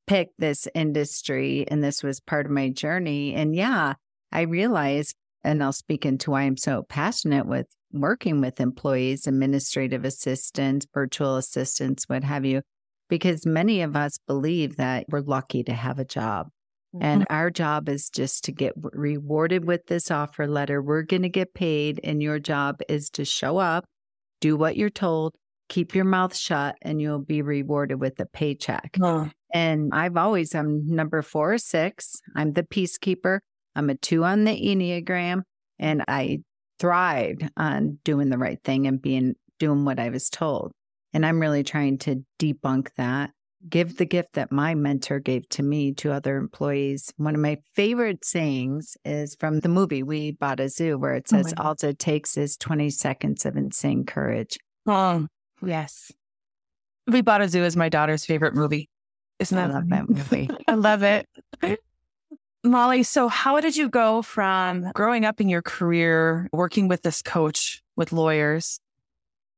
picked 0.07 0.39
this 0.39 0.67
industry 0.75 1.65
and 1.69 1.83
this 1.83 2.03
was 2.03 2.19
part 2.19 2.45
of 2.45 2.51
my 2.51 2.69
journey. 2.69 3.33
And 3.33 3.55
yeah, 3.55 3.93
I 4.31 4.41
realized, 4.41 5.15
and 5.43 5.63
I'll 5.63 5.71
speak 5.71 6.05
into 6.05 6.31
why 6.31 6.41
I'm 6.41 6.57
so 6.57 6.83
passionate 6.83 7.45
with 7.45 7.67
working 7.93 8.41
with 8.41 8.59
employees, 8.59 9.27
administrative 9.27 10.05
assistants, 10.05 10.85
virtual 10.93 11.37
assistants, 11.37 12.05
what 12.07 12.23
have 12.23 12.45
you, 12.45 12.61
because 13.09 13.45
many 13.45 13.81
of 13.81 13.95
us 13.95 14.17
believe 14.27 14.77
that 14.77 15.05
we're 15.09 15.21
lucky 15.21 15.63
to 15.63 15.73
have 15.73 15.99
a 15.99 16.05
job. 16.05 16.47
Mm-hmm. 16.95 17.03
And 17.03 17.27
our 17.29 17.49
job 17.49 17.89
is 17.89 18.09
just 18.09 18.43
to 18.45 18.51
get 18.51 18.73
rewarded 18.75 19.65
with 19.65 19.85
this 19.87 20.11
offer 20.11 20.47
letter. 20.47 20.81
We're 20.81 21.03
going 21.03 21.21
to 21.21 21.29
get 21.29 21.53
paid, 21.53 21.99
and 22.03 22.21
your 22.21 22.39
job 22.39 22.81
is 22.89 23.09
to 23.11 23.25
show 23.25 23.57
up, 23.57 23.85
do 24.41 24.57
what 24.57 24.75
you're 24.75 24.89
told, 24.89 25.33
keep 25.71 25.95
your 25.95 26.03
mouth 26.03 26.35
shut 26.35 26.75
and 26.81 27.01
you'll 27.01 27.23
be 27.23 27.41
rewarded 27.41 27.97
with 27.97 28.19
a 28.19 28.25
paycheck. 28.25 28.97
And 29.53 29.91
I've 29.93 30.17
always, 30.17 30.53
I'm 30.53 30.85
number 30.85 31.21
four 31.21 31.53
or 31.53 31.57
six. 31.57 32.19
I'm 32.35 32.51
the 32.51 32.63
peacekeeper. 32.63 33.39
I'm 33.73 33.89
a 33.89 33.95
two 33.95 34.25
on 34.25 34.43
the 34.43 34.51
Enneagram 34.51 35.43
and 35.79 36.03
I 36.09 36.39
thrived 36.81 37.47
on 37.55 37.99
doing 38.03 38.29
the 38.29 38.37
right 38.39 38.59
thing 38.63 38.87
and 38.87 38.99
being, 38.99 39.35
doing 39.59 39.85
what 39.85 39.99
I 39.99 40.09
was 40.09 40.29
told. 40.29 40.71
And 41.13 41.23
I'm 41.23 41.39
really 41.39 41.63
trying 41.63 41.99
to 41.99 42.25
debunk 42.39 42.89
that. 42.97 43.29
Give 43.69 43.95
the 43.95 44.05
gift 44.05 44.33
that 44.33 44.51
my 44.51 44.73
mentor 44.73 45.19
gave 45.19 45.47
to 45.49 45.61
me 45.61 45.93
to 45.95 46.11
other 46.11 46.37
employees. 46.37 47.13
One 47.17 47.35
of 47.35 47.41
my 47.41 47.59
favorite 47.75 48.25
sayings 48.25 48.97
is 49.05 49.35
from 49.39 49.59
the 49.59 49.69
movie 49.69 50.01
We 50.01 50.31
Bought 50.31 50.59
a 50.59 50.67
Zoo, 50.67 50.97
where 50.97 51.13
it 51.13 51.27
oh 51.31 51.37
says, 51.37 51.53
oh 51.57 51.61
All 51.63 51.75
it 51.83 51.99
takes 51.99 52.37
is 52.37 52.57
20 52.57 52.89
seconds 52.89 53.45
of 53.45 53.55
insane 53.55 54.03
courage. 54.03 54.57
Oh, 54.87 55.27
Yes. 55.63 56.11
We 57.05 57.21
Bought 57.21 57.41
a 57.41 57.49
Zoo 57.49 57.63
is 57.63 57.77
my 57.77 57.89
daughter's 57.89 58.25
favorite 58.25 58.55
movie. 58.55 58.89
Isn't 59.37 59.57
I 59.57 59.67
that 59.67 59.73
love 59.73 59.89
that 59.89 60.09
movie. 60.09 60.49
I 60.67 60.73
love 60.73 61.03
it. 61.03 61.27
Molly, 62.63 63.01
so 63.01 63.27
how 63.27 63.59
did 63.59 63.75
you 63.75 63.89
go 63.89 64.21
from 64.21 64.91
growing 64.93 65.25
up 65.25 65.41
in 65.41 65.49
your 65.49 65.63
career, 65.63 66.47
working 66.53 66.87
with 66.87 67.01
this 67.01 67.23
coach 67.23 67.81
with 67.95 68.11
lawyers, 68.11 68.79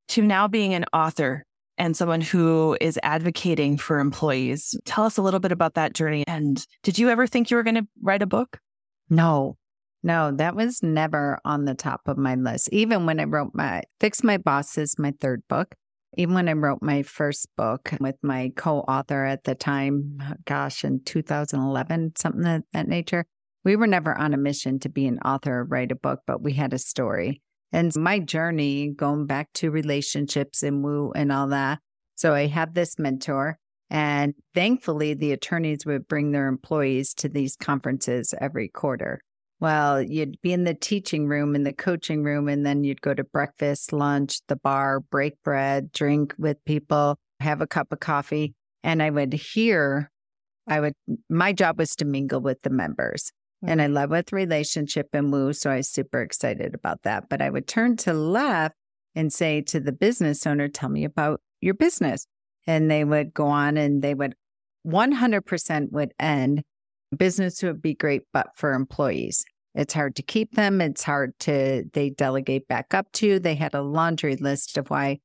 to 0.10 0.22
now 0.22 0.48
being 0.48 0.74
an 0.74 0.86
author 0.94 1.44
and 1.78 1.98
someone 1.98 2.22
who 2.22 2.78
is 2.80 2.98
advocating 3.04 3.78
for 3.78 4.00
employees? 4.00 4.74
Tell 4.86 5.04
us 5.04 5.18
a 5.18 5.22
little 5.22 5.42
bit 5.42 5.52
about 5.52 5.74
that 5.74 5.94
journey. 5.94 6.24
And 6.28 6.66
did 6.82 6.98
you 6.98 7.10
ever 7.10 7.28
think 7.28 7.52
you 7.52 7.58
were 7.58 7.64
going 7.64 7.76
to 7.76 7.88
write 8.02 8.22
a 8.22 8.28
book? 8.28 8.60
No, 9.10 9.58
no, 10.02 10.32
that 10.32 10.56
was 10.56 10.82
never 10.82 11.40
on 11.44 11.66
the 11.66 11.76
top 11.76 12.02
of 12.08 12.18
my 12.18 12.36
list. 12.36 12.70
Even 12.72 13.06
when 13.06 13.20
I 13.20 13.26
wrote 13.26 13.52
my 13.54 13.84
Fix 14.00 14.24
My 14.24 14.38
Bosses, 14.38 14.98
my 14.98 15.14
third 15.20 15.44
book, 15.50 15.76
even 16.18 16.36
when 16.36 16.50
I 16.50 16.54
wrote 16.54 16.82
my 16.82 17.04
first 17.04 17.48
book 17.56 17.92
with 18.00 18.16
my 18.22 18.52
co 18.56 18.80
author 18.80 19.26
at 19.26 19.44
the 19.44 19.56
time, 19.56 20.18
uh, 20.22 20.34
gosh, 20.46 20.84
in 20.84 21.02
2011, 21.04 22.14
something 22.16 22.46
of 22.46 22.64
that 22.74 22.88
nature, 22.88 23.26
we 23.64 23.76
were 23.76 23.88
never 23.88 24.18
on 24.18 24.34
a 24.34 24.38
mission 24.38 24.80
to 24.80 24.90
be 24.90 25.08
an 25.08 25.20
author 25.20 25.60
or 25.60 25.64
write 25.64 25.92
a 25.92 25.96
book, 25.96 26.22
but 26.28 26.42
we 26.42 26.54
had 26.54 26.74
a 26.74 26.78
story. 26.78 27.42
And 27.72 27.96
my 27.96 28.20
journey 28.20 28.90
going 28.90 29.26
back 29.26 29.52
to 29.54 29.72
relationships 29.72 30.62
and 30.62 30.84
woo 30.84 31.12
and 31.16 31.32
all 31.32 31.48
that. 31.48 31.80
So 32.16 32.34
I 32.34 32.48
have 32.48 32.74
this 32.74 33.00
mentor. 33.00 33.58
And 33.90 34.34
thankfully, 34.54 35.14
the 35.14 35.32
attorneys 35.32 35.86
would 35.86 36.08
bring 36.08 36.32
their 36.32 36.48
employees 36.48 37.14
to 37.16 37.30
these 37.30 37.56
conferences 37.56 38.34
every 38.40 38.68
quarter. 38.68 39.22
Well, 39.64 40.02
you'd 40.02 40.42
be 40.42 40.52
in 40.52 40.66
the 40.66 40.74
teaching 40.74 41.26
room, 41.26 41.56
in 41.56 41.64
the 41.64 41.72
coaching 41.72 42.22
room, 42.22 42.50
and 42.50 42.66
then 42.66 42.84
you'd 42.84 43.00
go 43.00 43.14
to 43.14 43.24
breakfast, 43.24 43.94
lunch, 43.94 44.42
the 44.50 44.58
bar, 44.58 45.00
break 45.00 45.42
bread, 45.42 45.94
drink 45.94 46.36
with 46.38 46.58
people, 46.66 47.18
have 47.40 47.62
a 47.62 47.66
cup 47.66 47.94
of 47.94 48.02
coffee. 48.02 48.56
And 48.84 49.02
I 49.02 49.10
would 49.10 49.32
hear, 49.32 50.12
I 50.68 50.82
would, 50.82 50.96
my 51.30 51.54
job 51.54 51.80
was 51.80 51.96
to 51.96 52.06
mingle 52.06 52.42
with 52.42 52.62
the 52.64 52.72
members. 52.72 53.32
And 53.66 53.82
I 53.82 53.86
mm-hmm. 53.86 53.94
love 53.94 54.10
with 54.10 54.34
relationship 54.34 55.08
and 55.14 55.32
woo. 55.32 55.54
So 55.54 55.72
I 55.72 55.78
was 55.78 55.88
super 55.88 56.22
excited 56.22 56.76
about 56.76 57.04
that. 57.04 57.30
But 57.30 57.42
I 57.42 57.50
would 57.50 57.66
turn 57.66 57.96
to 58.00 58.12
left 58.12 58.76
and 59.16 59.32
say 59.32 59.62
to 59.62 59.80
the 59.80 59.94
business 59.94 60.46
owner, 60.46 60.68
tell 60.68 60.90
me 60.90 61.06
about 61.06 61.40
your 61.62 61.74
business. 61.74 62.28
And 62.68 62.92
they 62.92 63.06
would 63.06 63.34
go 63.34 63.48
on 63.48 63.78
and 63.78 64.02
they 64.02 64.14
would 64.14 64.36
100% 64.86 65.92
would 65.94 66.14
end. 66.20 66.64
Business 67.16 67.64
would 67.64 67.82
be 67.82 67.94
great, 67.94 68.24
but 68.34 68.48
for 68.58 68.74
employees. 68.74 69.46
It's 69.76 69.94
hard 69.94 70.16
to 70.18 70.22
keep 70.22 70.54
them. 70.54 70.82
It's 70.82 71.04
hard 71.04 71.38
to, 71.40 71.84
they 71.94 72.10
delegate 72.12 72.68
back 72.68 72.94
up 72.94 73.12
to. 73.14 73.40
They 73.40 73.56
had 73.56 73.74
a 73.74 73.82
laundry 73.82 74.36
list 74.36 74.78
of 74.78 74.90
why 74.90 75.20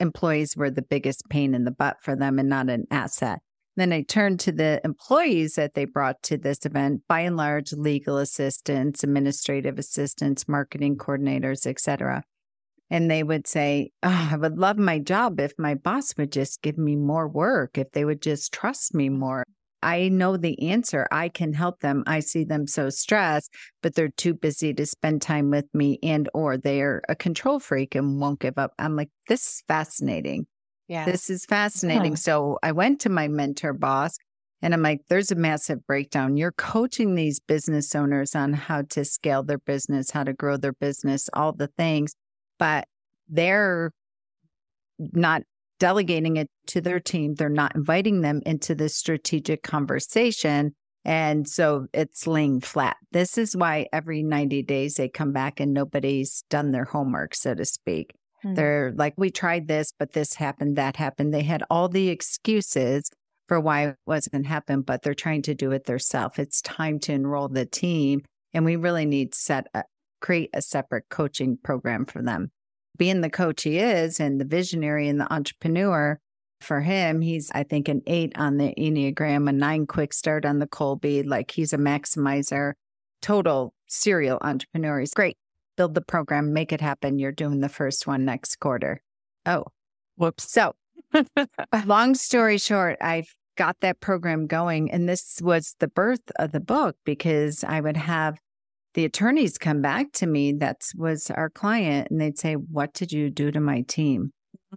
employees 0.00 0.56
were 0.56 0.70
the 0.70 0.82
biggest 0.82 1.28
pain 1.28 1.54
in 1.54 1.64
the 1.64 1.70
butt 1.70 1.98
for 2.00 2.16
them 2.16 2.38
and 2.38 2.48
not 2.48 2.68
an 2.68 2.86
asset. 2.90 3.40
Then 3.76 3.92
I 3.92 4.02
turned 4.02 4.40
to 4.40 4.52
the 4.52 4.80
employees 4.84 5.54
that 5.54 5.74
they 5.74 5.86
brought 5.86 6.22
to 6.24 6.36
this 6.36 6.66
event, 6.66 7.02
by 7.08 7.20
and 7.20 7.36
large, 7.36 7.72
legal 7.72 8.18
assistants, 8.18 9.02
administrative 9.02 9.78
assistants, 9.78 10.46
marketing 10.46 10.96
coordinators, 10.96 11.66
etc. 11.66 12.22
And 12.90 13.10
they 13.10 13.22
would 13.22 13.46
say, 13.46 13.92
oh, 14.02 14.28
I 14.32 14.36
would 14.36 14.58
love 14.58 14.76
my 14.76 14.98
job 14.98 15.40
if 15.40 15.54
my 15.58 15.74
boss 15.74 16.14
would 16.18 16.32
just 16.32 16.60
give 16.60 16.76
me 16.76 16.96
more 16.96 17.26
work, 17.26 17.78
if 17.78 17.92
they 17.92 18.04
would 18.04 18.20
just 18.20 18.52
trust 18.52 18.94
me 18.94 19.08
more. 19.08 19.44
I 19.82 20.08
know 20.08 20.36
the 20.36 20.70
answer. 20.70 21.06
I 21.10 21.28
can 21.28 21.52
help 21.52 21.80
them. 21.80 22.04
I 22.06 22.20
see 22.20 22.44
them 22.44 22.66
so 22.66 22.90
stressed, 22.90 23.52
but 23.82 23.94
they're 23.94 24.08
too 24.08 24.34
busy 24.34 24.72
to 24.74 24.86
spend 24.86 25.22
time 25.22 25.50
with 25.50 25.66
me 25.74 25.98
and 26.02 26.28
or 26.34 26.56
they're 26.56 27.02
a 27.08 27.14
control 27.14 27.58
freak 27.58 27.94
and 27.94 28.20
won't 28.20 28.40
give 28.40 28.58
up. 28.58 28.72
I'm 28.78 28.96
like, 28.96 29.10
this 29.28 29.42
is 29.42 29.62
fascinating. 29.66 30.46
Yeah. 30.88 31.04
This 31.04 31.30
is 31.30 31.44
fascinating. 31.44 32.16
So 32.22 32.58
I 32.62 32.72
went 32.72 33.00
to 33.00 33.08
my 33.08 33.28
mentor 33.28 33.72
boss 33.72 34.16
and 34.60 34.72
I'm 34.72 34.82
like, 34.82 35.00
there's 35.08 35.32
a 35.32 35.36
massive 35.36 35.84
breakdown. 35.86 36.36
You're 36.36 36.52
coaching 36.52 37.14
these 37.14 37.40
business 37.40 37.94
owners 37.94 38.36
on 38.36 38.52
how 38.52 38.82
to 38.90 39.04
scale 39.04 39.42
their 39.42 39.58
business, 39.58 40.12
how 40.12 40.22
to 40.22 40.32
grow 40.32 40.56
their 40.56 40.72
business, 40.72 41.28
all 41.32 41.52
the 41.52 41.66
things, 41.66 42.14
but 42.58 42.86
they're 43.28 43.92
not 44.98 45.42
delegating 45.82 46.36
it 46.36 46.48
to 46.68 46.80
their 46.80 47.00
team. 47.00 47.34
They're 47.34 47.48
not 47.48 47.74
inviting 47.74 48.20
them 48.20 48.40
into 48.46 48.72
this 48.72 48.94
strategic 48.94 49.64
conversation. 49.64 50.76
And 51.04 51.48
so 51.48 51.88
it's 51.92 52.24
laying 52.24 52.60
flat. 52.60 52.96
This 53.10 53.36
is 53.36 53.56
why 53.56 53.88
every 53.92 54.22
90 54.22 54.62
days 54.62 54.94
they 54.94 55.08
come 55.08 55.32
back 55.32 55.58
and 55.58 55.74
nobody's 55.74 56.44
done 56.48 56.70
their 56.70 56.84
homework, 56.84 57.34
so 57.34 57.54
to 57.54 57.64
speak. 57.64 58.14
Hmm. 58.42 58.54
They're 58.54 58.92
like, 58.94 59.14
we 59.16 59.30
tried 59.32 59.66
this, 59.66 59.92
but 59.98 60.12
this 60.12 60.34
happened, 60.34 60.76
that 60.76 60.94
happened. 60.94 61.34
They 61.34 61.42
had 61.42 61.64
all 61.68 61.88
the 61.88 62.10
excuses 62.10 63.10
for 63.48 63.58
why 63.58 63.88
it 63.88 63.96
wasn't 64.06 64.46
happen, 64.46 64.82
but 64.82 65.02
they're 65.02 65.14
trying 65.14 65.42
to 65.42 65.54
do 65.54 65.72
it 65.72 65.86
themselves. 65.86 66.38
It's 66.38 66.62
time 66.62 67.00
to 67.00 67.12
enroll 67.12 67.48
the 67.48 67.66
team. 67.66 68.20
And 68.54 68.64
we 68.64 68.76
really 68.76 69.04
need 69.04 69.34
set 69.34 69.66
a, 69.74 69.82
create 70.20 70.50
a 70.54 70.62
separate 70.62 71.08
coaching 71.08 71.58
program 71.60 72.06
for 72.06 72.22
them 72.22 72.52
being 72.98 73.20
the 73.20 73.30
coach 73.30 73.62
he 73.62 73.78
is 73.78 74.20
and 74.20 74.40
the 74.40 74.44
visionary 74.44 75.08
and 75.08 75.20
the 75.20 75.32
entrepreneur, 75.32 76.18
for 76.62 76.80
him, 76.80 77.20
he's, 77.20 77.50
I 77.54 77.64
think, 77.64 77.88
an 77.88 78.02
eight 78.06 78.32
on 78.36 78.56
the 78.56 78.72
Enneagram, 78.78 79.48
a 79.48 79.52
nine 79.52 79.86
quick 79.86 80.12
start 80.12 80.46
on 80.46 80.60
the 80.60 80.66
Kolbe. 80.66 81.26
Like 81.26 81.50
he's 81.50 81.72
a 81.72 81.78
maximizer, 81.78 82.74
total 83.20 83.74
serial 83.88 84.38
entrepreneur. 84.40 85.00
He's 85.00 85.12
great. 85.12 85.36
Build 85.76 85.94
the 85.94 86.00
program, 86.02 86.52
make 86.52 86.72
it 86.72 86.80
happen. 86.80 87.18
You're 87.18 87.32
doing 87.32 87.60
the 87.60 87.68
first 87.68 88.06
one 88.06 88.24
next 88.24 88.60
quarter. 88.60 89.00
Oh, 89.44 89.64
Whoops. 90.16 90.50
so 90.50 90.74
long 91.84 92.14
story 92.14 92.58
short, 92.58 92.98
I've 93.00 93.34
got 93.56 93.76
that 93.80 94.00
program 94.00 94.46
going. 94.46 94.90
And 94.90 95.08
this 95.08 95.40
was 95.42 95.74
the 95.78 95.88
birth 95.88 96.30
of 96.36 96.52
the 96.52 96.60
book 96.60 96.96
because 97.04 97.64
I 97.64 97.80
would 97.80 97.96
have 97.96 98.38
the 98.94 99.04
attorneys 99.04 99.58
come 99.58 99.80
back 99.80 100.12
to 100.12 100.26
me 100.26 100.52
that 100.52 100.82
was 100.96 101.30
our 101.30 101.50
client 101.50 102.08
and 102.10 102.20
they'd 102.20 102.38
say 102.38 102.54
what 102.54 102.92
did 102.92 103.12
you 103.12 103.30
do 103.30 103.50
to 103.50 103.60
my 103.60 103.82
team? 103.82 104.32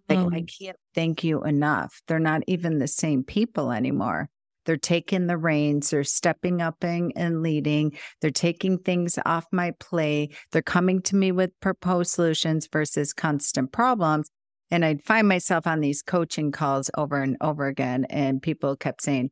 Like 0.09 0.19
Mm. 0.19 0.35
i 0.35 0.41
can't 0.41 0.77
thank 0.93 1.23
you 1.23 1.43
enough. 1.43 2.01
They're 2.07 2.19
not 2.19 2.43
even 2.47 2.79
the 2.79 2.87
same 2.87 3.23
people 3.23 3.71
anymore. 3.71 4.29
They're 4.65 4.77
taking 4.77 5.27
the 5.27 5.37
reins 5.37 5.91
they're 5.91 6.03
stepping 6.03 6.59
up 6.61 6.83
and, 6.83 7.13
and 7.15 7.43
leading 7.43 7.95
they're 8.19 8.31
taking 8.31 8.79
things 8.79 9.19
off 9.25 9.45
my 9.51 9.71
plate 9.79 10.35
they're 10.51 10.63
coming 10.63 11.01
to 11.03 11.15
me 11.15 11.31
with 11.31 11.51
proposed 11.59 12.11
solutions 12.11 12.67
versus 12.71 13.13
constant 13.13 13.71
problems 13.71 14.31
and 14.71 14.83
i'd 14.83 15.03
find 15.03 15.27
myself 15.27 15.67
on 15.67 15.81
these 15.81 16.01
coaching 16.01 16.51
calls 16.51 16.89
over 16.97 17.21
and 17.21 17.37
over 17.41 17.67
again 17.67 18.05
and 18.09 18.41
people 18.41 18.75
kept 18.75 19.03
saying 19.03 19.29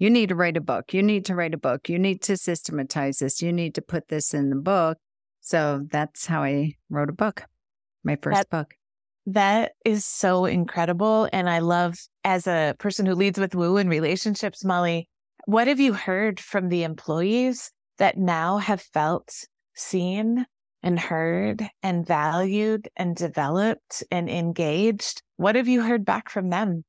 you 0.00 0.08
need 0.10 0.30
to 0.30 0.34
write 0.34 0.56
a 0.56 0.62
book. 0.62 0.94
You 0.94 1.02
need 1.02 1.26
to 1.26 1.34
write 1.34 1.54
a 1.54 1.58
book. 1.58 1.88
You 1.88 1.98
need 1.98 2.22
to 2.22 2.36
systematize 2.36 3.18
this. 3.18 3.42
You 3.42 3.52
need 3.52 3.74
to 3.74 3.82
put 3.82 4.08
this 4.08 4.32
in 4.32 4.48
the 4.48 4.56
book. 4.56 4.96
So 5.40 5.86
that's 5.92 6.26
how 6.26 6.42
I 6.42 6.72
wrote 6.88 7.10
a 7.10 7.12
book, 7.12 7.44
my 8.02 8.16
first 8.16 8.38
That- 8.38 8.50
book. 8.50 8.74
That 9.26 9.72
is 9.84 10.06
so 10.06 10.46
incredible. 10.46 11.28
And 11.32 11.48
I 11.48 11.58
love, 11.58 11.98
as 12.24 12.46
a 12.46 12.74
person 12.78 13.04
who 13.04 13.14
leads 13.14 13.38
with 13.38 13.54
woo 13.54 13.76
and 13.76 13.90
relationships, 13.90 14.64
Molly, 14.64 15.08
what 15.44 15.68
have 15.68 15.78
you 15.78 15.92
heard 15.92 16.40
from 16.40 16.70
the 16.70 16.82
employees 16.82 17.70
that 17.98 18.16
now 18.16 18.56
have 18.56 18.80
felt 18.80 19.30
seen 19.74 20.46
and 20.82 20.98
heard 20.98 21.68
and 21.82 22.06
valued 22.06 22.88
and 22.96 23.14
developed 23.14 24.02
and 24.10 24.30
engaged? 24.30 25.22
What 25.36 25.54
have 25.54 25.68
you 25.68 25.82
heard 25.82 26.06
back 26.06 26.30
from 26.30 26.48
them? 26.48 26.84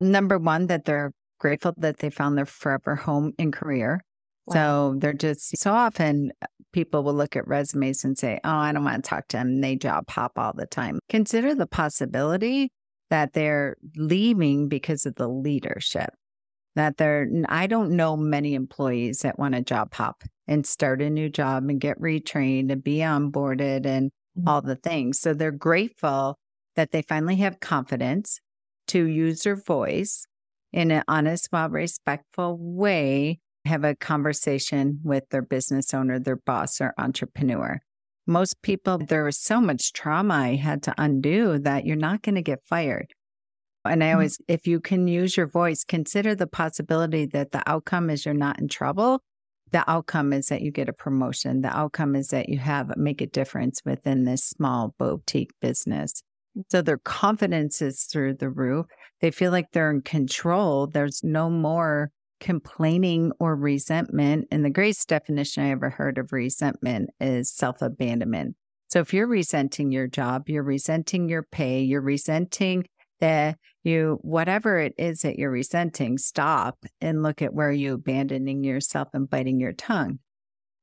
Number 0.00 0.38
one, 0.38 0.68
that 0.68 0.84
they're 0.84 1.12
grateful 1.40 1.74
that 1.78 1.98
they 1.98 2.10
found 2.10 2.38
their 2.38 2.46
forever 2.46 2.94
home 2.94 3.32
and 3.38 3.52
career. 3.52 4.04
So 4.52 4.96
they're 4.98 5.12
just 5.12 5.56
so 5.58 5.72
often 5.72 6.32
uh, 6.42 6.46
people 6.72 7.04
will 7.04 7.14
look 7.14 7.36
at 7.36 7.46
resumes 7.46 8.02
and 8.04 8.18
say, 8.18 8.40
Oh, 8.42 8.50
I 8.50 8.72
don't 8.72 8.82
want 8.84 9.04
to 9.04 9.08
talk 9.08 9.28
to 9.28 9.36
them. 9.36 9.60
They 9.60 9.76
job 9.76 10.10
hop 10.10 10.32
all 10.38 10.52
the 10.52 10.66
time. 10.66 10.98
Consider 11.08 11.54
the 11.54 11.68
possibility 11.68 12.72
that 13.10 13.32
they're 13.32 13.76
leaving 13.96 14.68
because 14.68 15.06
of 15.06 15.14
the 15.16 15.28
leadership. 15.28 16.10
That 16.74 16.96
they're, 16.96 17.28
I 17.48 17.68
don't 17.68 17.92
know 17.92 18.16
many 18.16 18.54
employees 18.54 19.20
that 19.20 19.38
want 19.38 19.54
to 19.54 19.62
job 19.62 19.94
hop 19.94 20.22
and 20.48 20.66
start 20.66 21.00
a 21.00 21.10
new 21.10 21.28
job 21.28 21.68
and 21.68 21.80
get 21.80 22.00
retrained 22.00 22.72
and 22.72 22.82
be 22.82 22.98
onboarded 22.98 23.86
and 23.86 24.10
Mhm. 24.38 24.48
all 24.48 24.62
the 24.62 24.76
things. 24.76 25.18
So 25.18 25.34
they're 25.34 25.50
grateful 25.52 26.38
that 26.76 26.90
they 26.92 27.02
finally 27.02 27.36
have 27.36 27.60
confidence 27.60 28.40
to 28.88 29.04
use 29.04 29.42
their 29.42 29.56
voice 29.56 30.26
in 30.72 30.90
an 30.90 31.02
honest, 31.08 31.48
well, 31.52 31.68
respectful 31.68 32.56
way, 32.58 33.40
have 33.64 33.84
a 33.84 33.96
conversation 33.96 35.00
with 35.02 35.28
their 35.30 35.42
business 35.42 35.92
owner, 35.92 36.18
their 36.18 36.36
boss, 36.36 36.80
or 36.80 36.94
entrepreneur. 36.98 37.80
Most 38.26 38.62
people, 38.62 38.98
there 38.98 39.24
was 39.24 39.38
so 39.38 39.60
much 39.60 39.92
trauma 39.92 40.34
I 40.34 40.56
had 40.56 40.82
to 40.84 40.94
undo 40.98 41.58
that 41.58 41.84
you're 41.84 41.96
not 41.96 42.22
going 42.22 42.36
to 42.36 42.42
get 42.42 42.64
fired. 42.64 43.12
And 43.84 44.04
I 44.04 44.12
Mhm. 44.12 44.12
always, 44.12 44.38
if 44.46 44.66
you 44.66 44.80
can 44.80 45.08
use 45.08 45.36
your 45.36 45.46
voice, 45.46 45.84
consider 45.84 46.34
the 46.34 46.46
possibility 46.46 47.26
that 47.26 47.52
the 47.52 47.62
outcome 47.68 48.10
is 48.10 48.24
you're 48.24 48.34
not 48.34 48.60
in 48.60 48.68
trouble. 48.68 49.20
The 49.72 49.88
outcome 49.90 50.32
is 50.32 50.46
that 50.46 50.62
you 50.62 50.70
get 50.70 50.88
a 50.88 50.92
promotion. 50.92 51.62
The 51.62 51.76
outcome 51.76 52.14
is 52.16 52.28
that 52.28 52.48
you 52.48 52.58
have 52.58 52.96
make 52.96 53.20
a 53.20 53.26
difference 53.26 53.80
within 53.84 54.24
this 54.24 54.44
small 54.44 54.94
boutique 54.98 55.52
business. 55.60 56.22
So 56.68 56.82
their 56.82 56.98
confidence 56.98 57.80
is 57.80 58.04
through 58.04 58.34
the 58.34 58.50
roof. 58.50 58.86
They 59.20 59.30
feel 59.30 59.52
like 59.52 59.72
they're 59.72 59.90
in 59.90 60.02
control. 60.02 60.86
There's 60.86 61.22
no 61.22 61.48
more 61.50 62.10
complaining 62.40 63.32
or 63.38 63.54
resentment. 63.54 64.48
And 64.50 64.64
the 64.64 64.70
greatest 64.70 65.08
definition 65.08 65.62
I 65.62 65.70
ever 65.70 65.90
heard 65.90 66.18
of 66.18 66.32
resentment 66.32 67.10
is 67.20 67.52
self 67.52 67.82
abandonment. 67.82 68.56
So 68.88 69.00
if 69.00 69.14
you're 69.14 69.28
resenting 69.28 69.92
your 69.92 70.08
job, 70.08 70.48
you're 70.48 70.64
resenting 70.64 71.28
your 71.28 71.44
pay, 71.44 71.82
you're 71.82 72.00
resenting 72.00 72.86
that 73.20 73.56
you, 73.84 74.18
whatever 74.22 74.78
it 74.78 74.94
is 74.98 75.20
that 75.20 75.38
you're 75.38 75.50
resenting, 75.50 76.18
stop 76.18 76.84
and 77.00 77.22
look 77.22 77.40
at 77.40 77.54
where 77.54 77.70
you 77.70 77.94
abandoning 77.94 78.64
yourself 78.64 79.08
and 79.12 79.30
biting 79.30 79.60
your 79.60 79.72
tongue. 79.72 80.18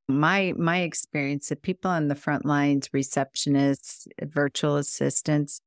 My 0.08 0.54
my 0.56 0.80
experience 0.80 1.50
of 1.50 1.60
people 1.60 1.90
on 1.90 2.08
the 2.08 2.14
front 2.14 2.46
lines, 2.46 2.88
receptionists, 2.88 4.06
virtual 4.22 4.76
assistants, 4.76 5.60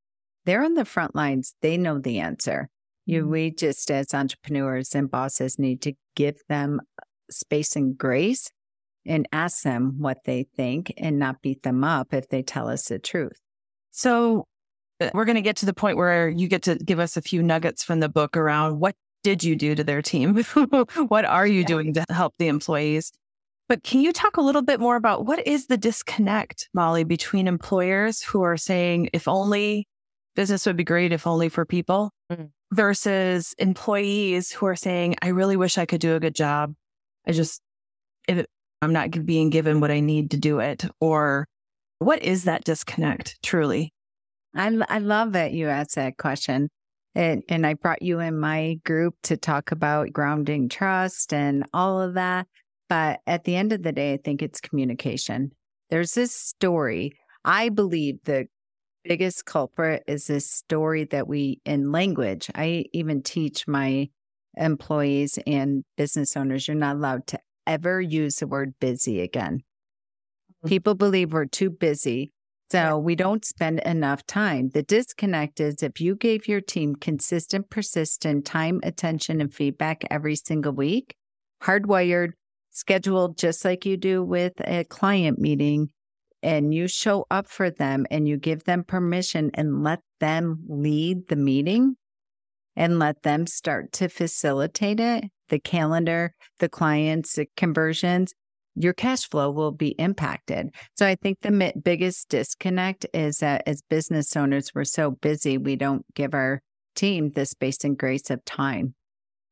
they're 0.46 0.64
on 0.64 0.74
the 0.74 0.86
front 0.86 1.16
lines. 1.16 1.54
They 1.62 1.78
know 1.78 2.00
the 2.00 2.20
answer. 2.20 2.70
You, 3.06 3.22
mm-hmm. 3.22 3.32
we 3.32 3.52
just 3.52 3.90
as 3.92 4.14
entrepreneurs 4.14 4.96
and 4.96 5.10
bosses 5.10 5.60
need 5.60 5.82
to 5.84 5.94
give 6.16 6.38
them 6.50 6.82
space 7.30 7.76
and 7.76 7.98
grace 7.98 8.50
and 9.06 9.28
ask 9.32 9.64
them 9.64 9.96
what 9.98 10.20
they 10.26 10.46
think 10.56 10.94
and 10.98 11.18
not 11.18 11.42
beat 11.42 11.64
them 11.64 11.84
up 11.84 12.14
if 12.14 12.30
they 12.30 12.44
tell 12.44 12.68
us 12.68 12.88
the 12.88 13.00
truth. 13.00 13.40
So 13.92 14.46
uh, 15.00 15.10
we're 15.14 15.26
going 15.26 15.36
to 15.36 15.42
get 15.42 15.58
to 15.58 15.66
the 15.66 15.74
point 15.74 15.98
where 15.98 16.30
you 16.30 16.48
get 16.48 16.64
to 16.64 16.76
give 16.76 17.00
us 17.00 17.18
a 17.18 17.22
few 17.22 17.42
nuggets 17.42 17.84
from 17.84 18.00
the 18.00 18.10
book 18.10 18.38
around 18.38 18.80
what 18.80 18.96
did 19.24 19.44
you 19.44 19.56
do 19.56 19.76
to 19.76 19.84
their 19.84 20.02
team? 20.02 20.44
what 21.08 21.26
are 21.26 21.48
you 21.48 21.62
yeah. 21.62 21.68
doing 21.68 21.94
to 21.94 22.06
help 22.10 22.34
the 22.38 22.48
employees? 22.48 23.12
But 23.72 23.84
can 23.84 24.02
you 24.02 24.12
talk 24.12 24.36
a 24.36 24.42
little 24.42 24.64
bit 24.64 24.82
more 24.82 24.98
about 24.98 25.26
what 25.26 25.48
is 25.48 25.68
the 25.68 25.78
disconnect, 25.78 26.68
Molly, 26.74 27.06
between 27.06 27.48
employers 27.48 28.22
who 28.22 28.42
are 28.42 28.58
saying, 28.58 29.10
if 29.14 29.30
only 29.30 29.88
business 30.36 30.66
would 30.66 30.76
be 30.76 30.84
great, 30.84 31.14
if 31.14 31.26
only 31.26 31.48
for 31.48 31.66
people, 31.66 32.12
mm-hmm. 32.30 32.48
versus 32.74 33.56
employees 33.60 34.52
who 34.52 34.66
are 34.66 34.76
saying, 34.76 35.16
I 35.22 35.30
really 35.30 35.56
wish 35.56 35.78
I 35.78 35.86
could 35.86 36.02
do 36.02 36.18
a 36.18 36.20
good 36.20 36.36
job. 36.36 36.74
I 37.26 37.32
just, 37.32 37.62
if 38.28 38.46
I'm 38.82 38.92
not 38.92 39.26
being 39.26 39.50
given 39.50 39.80
what 39.80 39.90
I 39.90 40.02
need 40.02 40.32
to 40.32 40.38
do 40.38 40.60
it. 40.60 40.84
Or 41.00 41.48
what 42.00 42.22
is 42.24 42.44
that 42.44 42.66
disconnect 42.66 43.42
truly? 43.42 43.94
I, 44.54 44.78
I 44.90 44.98
love 44.98 45.32
that 45.32 45.54
you 45.54 45.70
asked 45.70 45.96
that 45.96 46.18
question. 46.18 46.68
And, 47.16 47.42
and 47.48 47.66
I 47.66 47.76
brought 47.76 48.02
you 48.02 48.20
in 48.20 48.38
my 48.38 48.80
group 48.84 49.16
to 49.24 49.38
talk 49.38 49.72
about 49.72 50.12
grounding 50.12 50.68
trust 50.68 51.34
and 51.34 51.64
all 51.74 52.02
of 52.02 52.16
that. 52.16 52.48
But 52.92 53.22
at 53.26 53.46
the 53.46 53.56
end 53.56 53.72
of 53.72 53.84
the 53.84 53.94
day, 53.94 54.12
I 54.12 54.18
think 54.18 54.42
it's 54.42 54.60
communication. 54.60 55.52
There's 55.90 56.12
this 56.12 56.36
story. 56.36 57.14
I 57.46 57.70
believe 57.70 58.18
the 58.26 58.48
biggest 59.06 59.46
culprit 59.46 60.04
is 60.08 60.28
this 60.28 60.52
story 60.52 61.06
that 61.06 61.26
we, 61.26 61.62
in 61.64 61.94
language, 61.94 62.52
I 62.54 62.84
even 62.92 63.24
teach 63.24 63.66
my 63.66 64.10
employees 64.58 65.40
and 65.48 65.86
business 65.96 66.36
owners, 66.36 66.68
you're 66.68 66.76
not 66.76 66.98
allowed 66.98 67.28
to 67.28 67.40
ever 67.66 68.02
use 68.02 68.36
the 68.36 68.48
word 68.48 68.74
busy 68.82 69.22
again. 69.22 69.60
Mm-hmm. 69.60 70.68
People 70.68 70.94
believe 70.94 71.32
we're 71.32 71.46
too 71.46 71.70
busy 71.70 72.34
so 72.72 72.98
we 72.98 73.16
don't 73.16 73.46
spend 73.46 73.80
enough 73.86 74.26
time. 74.26 74.72
The 74.74 74.84
disconnect 74.84 75.62
is 75.62 75.82
if 75.82 76.02
you 76.02 76.18
gave 76.18 76.46
your 76.46 76.60
team 76.60 76.98
consistent, 76.98 77.70
persistent 77.70 78.44
time, 78.44 78.82
attention, 78.84 79.40
and 79.40 79.54
feedback 79.54 80.04
every 80.12 80.36
single 80.36 80.74
week, 80.74 81.16
hardwired, 81.64 82.32
scheduled 82.72 83.38
just 83.38 83.64
like 83.64 83.86
you 83.86 83.98
do 83.98 84.24
with 84.24 84.54
a 84.62 84.84
client 84.86 85.40
meeting, 85.40 85.90
and 86.44 86.74
you 86.74 86.88
show 86.88 87.26
up 87.30 87.48
for 87.48 87.70
them 87.70 88.06
and 88.10 88.28
you 88.28 88.38
give 88.38 88.64
them 88.64 88.84
permission 88.84 89.52
and 89.54 89.84
let 89.84 90.00
them 90.20 90.64
lead 90.68 91.28
the 91.28 91.36
meeting 91.36 91.96
and 92.76 93.00
let 93.00 93.22
them 93.24 93.46
start 93.46 93.92
to 93.92 94.08
facilitate 94.08 95.00
it, 95.00 95.26
the 95.50 95.60
calendar, 95.60 96.34
the 96.60 96.70
clients, 96.70 97.36
the 97.36 97.46
conversions, 97.58 98.34
your 98.76 98.94
cash 98.94 99.28
flow 99.28 99.52
will 99.52 99.74
be 99.74 99.90
impacted. 100.00 100.70
So 100.96 101.06
I 101.06 101.16
think 101.16 101.40
the 101.42 101.74
biggest 101.84 102.30
disconnect 102.30 103.06
is 103.14 103.38
that 103.38 103.64
as 103.66 103.82
business 103.90 104.36
owners, 104.36 104.72
we're 104.74 104.86
so 104.86 105.12
busy, 105.12 105.58
we 105.58 105.76
don't 105.76 106.06
give 106.16 106.34
our 106.34 106.62
team 106.96 107.32
the 107.32 107.46
space 107.46 107.84
and 107.84 107.98
grace 107.98 108.30
of 108.30 108.44
time. 108.46 108.96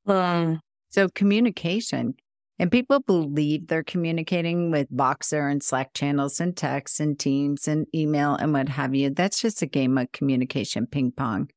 Um, 0.08 0.62
so 0.90 1.10
communication. 1.10 2.16
And 2.60 2.70
people 2.70 3.00
believe 3.00 3.68
they're 3.68 3.84
communicating 3.84 4.70
with 4.70 4.92
Voxer 4.92 5.50
and 5.50 5.64
Slack 5.64 5.94
channels 5.94 6.42
and 6.42 6.56
texts 6.56 7.00
and 7.00 7.18
Teams 7.18 7.70
and 7.70 7.88
email 7.96 8.36
and 8.36 8.52
what 8.52 8.68
have 8.68 8.94
you. 8.94 9.10
That's 9.12 9.42
just 9.42 9.62
a 9.62 9.66
game 9.66 9.98
of 9.98 10.12
communication 10.12 10.86
ping 10.86 11.14
pong. 11.14 11.50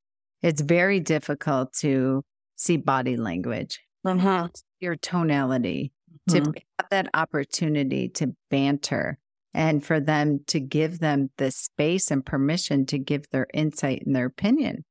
It's 0.42 0.60
very 0.60 1.00
difficult 1.00 1.72
to 1.80 2.24
see 2.56 2.76
body 2.76 3.16
language, 3.16 3.80
uh-huh. 4.04 4.48
your 4.78 4.94
tonality, 4.94 5.92
to 6.28 6.40
mm-hmm. 6.40 6.52
have 6.78 6.90
that 6.90 7.08
opportunity 7.14 8.08
to 8.10 8.34
banter 8.48 9.18
and 9.54 9.84
for 9.84 10.00
them 10.00 10.40
to 10.46 10.60
give 10.60 11.00
them 11.00 11.30
the 11.36 11.50
space 11.50 12.10
and 12.10 12.24
permission 12.24 12.86
to 12.86 12.98
give 12.98 13.28
their 13.30 13.48
insight 13.52 14.02
and 14.06 14.14
their 14.14 14.26
opinion. 14.26 14.84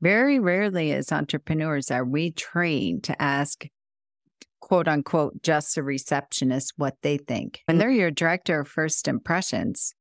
Very 0.00 0.38
rarely, 0.38 0.92
as 0.92 1.12
entrepreneurs, 1.12 1.90
are 1.90 2.04
we 2.04 2.30
trained 2.30 3.04
to 3.04 3.22
ask, 3.22 3.66
quote 4.70 4.86
unquote, 4.86 5.42
just 5.42 5.76
a 5.76 5.82
receptionist 5.82 6.74
what 6.76 6.94
they 7.02 7.18
think. 7.18 7.60
When 7.66 7.78
they're 7.78 7.90
your 7.90 8.12
director 8.12 8.60
of 8.60 8.68
first 8.68 9.08
impressions, 9.08 9.94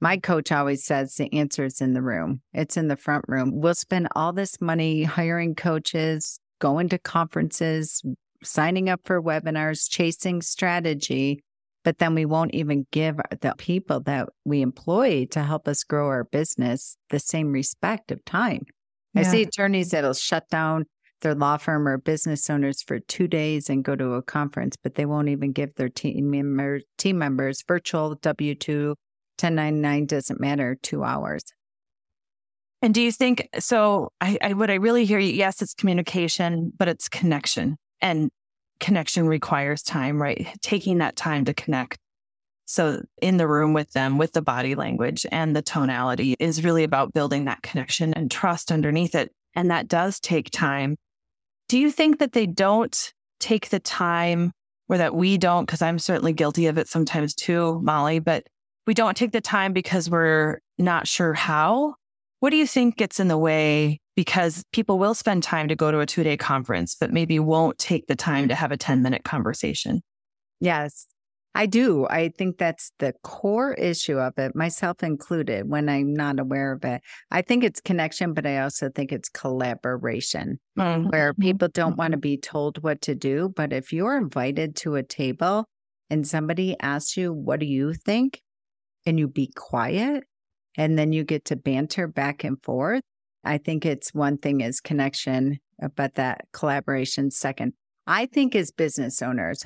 my 0.00 0.16
coach 0.16 0.50
always 0.50 0.82
says 0.82 1.14
the 1.16 1.30
answer 1.34 1.66
is 1.66 1.82
in 1.82 1.92
the 1.92 2.00
room, 2.00 2.40
it's 2.54 2.78
in 2.78 2.88
the 2.88 2.96
front 2.96 3.26
room. 3.28 3.50
We'll 3.52 3.74
spend 3.74 4.08
all 4.16 4.32
this 4.32 4.62
money 4.62 5.02
hiring 5.02 5.54
coaches, 5.54 6.40
going 6.58 6.88
to 6.88 6.98
conferences, 6.98 8.02
signing 8.42 8.88
up 8.88 9.02
for 9.04 9.20
webinars, 9.20 9.90
chasing 9.90 10.40
strategy, 10.40 11.44
but 11.82 11.98
then 11.98 12.14
we 12.14 12.24
won't 12.24 12.54
even 12.54 12.86
give 12.92 13.16
the 13.42 13.52
people 13.58 14.00
that 14.04 14.30
we 14.46 14.62
employ 14.62 15.26
to 15.32 15.42
help 15.42 15.68
us 15.68 15.84
grow 15.84 16.06
our 16.06 16.24
business 16.24 16.96
the 17.10 17.18
same 17.20 17.52
respect 17.52 18.10
of 18.10 18.24
time. 18.24 18.64
Yeah. 19.12 19.20
I 19.20 19.24
see 19.24 19.42
attorneys 19.42 19.90
that'll 19.90 20.14
shut 20.14 20.48
down 20.48 20.86
their 21.24 21.34
law 21.34 21.56
firm 21.56 21.88
or 21.88 21.98
business 21.98 22.48
owners 22.48 22.82
for 22.82 23.00
two 23.00 23.26
days 23.26 23.68
and 23.68 23.82
go 23.82 23.96
to 23.96 24.12
a 24.12 24.22
conference, 24.22 24.76
but 24.76 24.94
they 24.94 25.06
won't 25.06 25.28
even 25.28 25.50
give 25.50 25.74
their 25.74 25.88
team, 25.88 26.30
member, 26.30 26.80
team 26.98 27.18
members 27.18 27.64
virtual 27.66 28.14
W 28.14 28.54
2, 28.54 28.88
1099 28.88 30.06
doesn't 30.06 30.40
matter, 30.40 30.78
two 30.82 31.02
hours. 31.02 31.42
And 32.80 32.94
do 32.94 33.00
you 33.00 33.10
think 33.10 33.48
so? 33.58 34.10
I, 34.20 34.38
I 34.42 34.52
what 34.52 34.70
I 34.70 34.74
really 34.74 35.06
hear 35.06 35.18
you, 35.18 35.32
yes, 35.32 35.62
it's 35.62 35.74
communication, 35.74 36.70
but 36.76 36.86
it's 36.86 37.08
connection 37.08 37.76
and 38.00 38.30
connection 38.78 39.26
requires 39.26 39.82
time, 39.82 40.20
right? 40.20 40.46
Taking 40.60 40.98
that 40.98 41.16
time 41.16 41.46
to 41.46 41.54
connect. 41.54 41.96
So 42.66 43.02
in 43.20 43.38
the 43.38 43.48
room 43.48 43.72
with 43.72 43.90
them, 43.92 44.18
with 44.18 44.32
the 44.32 44.42
body 44.42 44.74
language 44.74 45.26
and 45.32 45.56
the 45.56 45.62
tonality 45.62 46.36
is 46.38 46.64
really 46.64 46.84
about 46.84 47.12
building 47.12 47.46
that 47.46 47.62
connection 47.62 48.14
and 48.14 48.30
trust 48.30 48.70
underneath 48.70 49.14
it. 49.14 49.32
And 49.54 49.70
that 49.70 49.88
does 49.88 50.20
take 50.20 50.50
time. 50.50 50.96
Do 51.68 51.78
you 51.78 51.90
think 51.90 52.18
that 52.18 52.32
they 52.32 52.46
don't 52.46 53.12
take 53.40 53.70
the 53.70 53.80
time 53.80 54.52
or 54.88 54.98
that 54.98 55.14
we 55.14 55.38
don't? 55.38 55.64
Because 55.64 55.82
I'm 55.82 55.98
certainly 55.98 56.32
guilty 56.32 56.66
of 56.66 56.78
it 56.78 56.88
sometimes 56.88 57.34
too, 57.34 57.80
Molly, 57.82 58.18
but 58.18 58.46
we 58.86 58.94
don't 58.94 59.16
take 59.16 59.32
the 59.32 59.40
time 59.40 59.72
because 59.72 60.10
we're 60.10 60.60
not 60.78 61.08
sure 61.08 61.32
how. 61.34 61.94
What 62.40 62.50
do 62.50 62.56
you 62.56 62.66
think 62.66 62.96
gets 62.96 63.18
in 63.18 63.28
the 63.28 63.38
way 63.38 64.00
because 64.16 64.64
people 64.72 64.98
will 64.98 65.14
spend 65.14 65.42
time 65.42 65.68
to 65.68 65.76
go 65.76 65.90
to 65.90 66.00
a 66.00 66.06
two 66.06 66.22
day 66.22 66.36
conference, 66.36 66.94
but 66.94 67.12
maybe 67.12 67.38
won't 67.38 67.78
take 67.78 68.06
the 68.06 68.16
time 68.16 68.48
to 68.48 68.54
have 68.54 68.72
a 68.72 68.76
10 68.76 69.02
minute 69.02 69.24
conversation. 69.24 70.02
Yes, 70.60 71.06
I 71.54 71.66
do. 71.66 72.06
I 72.08 72.30
think 72.36 72.58
that's 72.58 72.90
the 72.98 73.14
core 73.22 73.74
issue 73.74 74.18
of 74.18 74.36
it, 74.38 74.56
myself 74.56 75.02
included, 75.04 75.68
when 75.68 75.88
I'm 75.88 76.12
not 76.12 76.40
aware 76.40 76.72
of 76.72 76.84
it. 76.84 77.00
I 77.30 77.42
think 77.42 77.62
it's 77.62 77.80
connection, 77.80 78.34
but 78.34 78.44
I 78.44 78.58
also 78.58 78.90
think 78.90 79.12
it's 79.12 79.28
collaboration 79.28 80.58
mm-hmm. 80.76 81.08
where 81.10 81.32
people 81.32 81.68
don't 81.68 81.96
want 81.96 82.12
to 82.12 82.18
be 82.18 82.36
told 82.36 82.82
what 82.82 83.00
to 83.02 83.14
do. 83.14 83.52
But 83.54 83.72
if 83.72 83.92
you're 83.92 84.16
invited 84.16 84.74
to 84.76 84.96
a 84.96 85.04
table 85.04 85.66
and 86.10 86.26
somebody 86.26 86.76
asks 86.80 87.16
you, 87.16 87.32
What 87.32 87.60
do 87.60 87.66
you 87.66 87.94
think? 87.94 88.40
and 89.06 89.18
you 89.18 89.28
be 89.28 89.50
quiet, 89.54 90.24
and 90.78 90.98
then 90.98 91.12
you 91.12 91.24
get 91.24 91.44
to 91.44 91.56
banter 91.56 92.08
back 92.08 92.42
and 92.42 92.56
forth, 92.62 93.02
I 93.44 93.58
think 93.58 93.84
it's 93.84 94.14
one 94.14 94.38
thing 94.38 94.62
is 94.62 94.80
connection, 94.80 95.58
but 95.94 96.14
that 96.14 96.46
collaboration 96.52 97.30
second. 97.30 97.74
I 98.06 98.26
think 98.26 98.54
as 98.54 98.70
business 98.70 99.20
owners, 99.20 99.64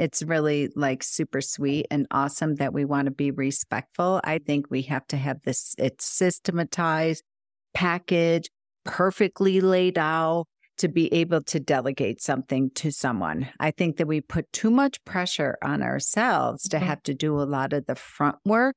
it's 0.00 0.22
really 0.22 0.70
like 0.74 1.02
super 1.02 1.42
sweet 1.42 1.86
and 1.90 2.06
awesome 2.10 2.54
that 2.54 2.72
we 2.72 2.86
want 2.86 3.04
to 3.04 3.10
be 3.10 3.30
respectful. 3.30 4.18
I 4.24 4.38
think 4.38 4.70
we 4.70 4.80
have 4.82 5.06
to 5.08 5.18
have 5.18 5.42
this, 5.44 5.74
it's 5.76 6.06
systematized, 6.06 7.22
package, 7.74 8.48
perfectly 8.86 9.60
laid 9.60 9.98
out 9.98 10.46
to 10.78 10.88
be 10.88 11.12
able 11.12 11.42
to 11.42 11.60
delegate 11.60 12.22
something 12.22 12.70
to 12.76 12.90
someone. 12.90 13.50
I 13.60 13.72
think 13.72 13.98
that 13.98 14.06
we 14.06 14.22
put 14.22 14.50
too 14.54 14.70
much 14.70 15.04
pressure 15.04 15.58
on 15.62 15.82
ourselves 15.82 16.62
to 16.70 16.78
mm-hmm. 16.78 16.86
have 16.86 17.02
to 17.02 17.12
do 17.12 17.38
a 17.38 17.44
lot 17.44 17.74
of 17.74 17.84
the 17.84 17.94
front 17.94 18.36
work 18.46 18.74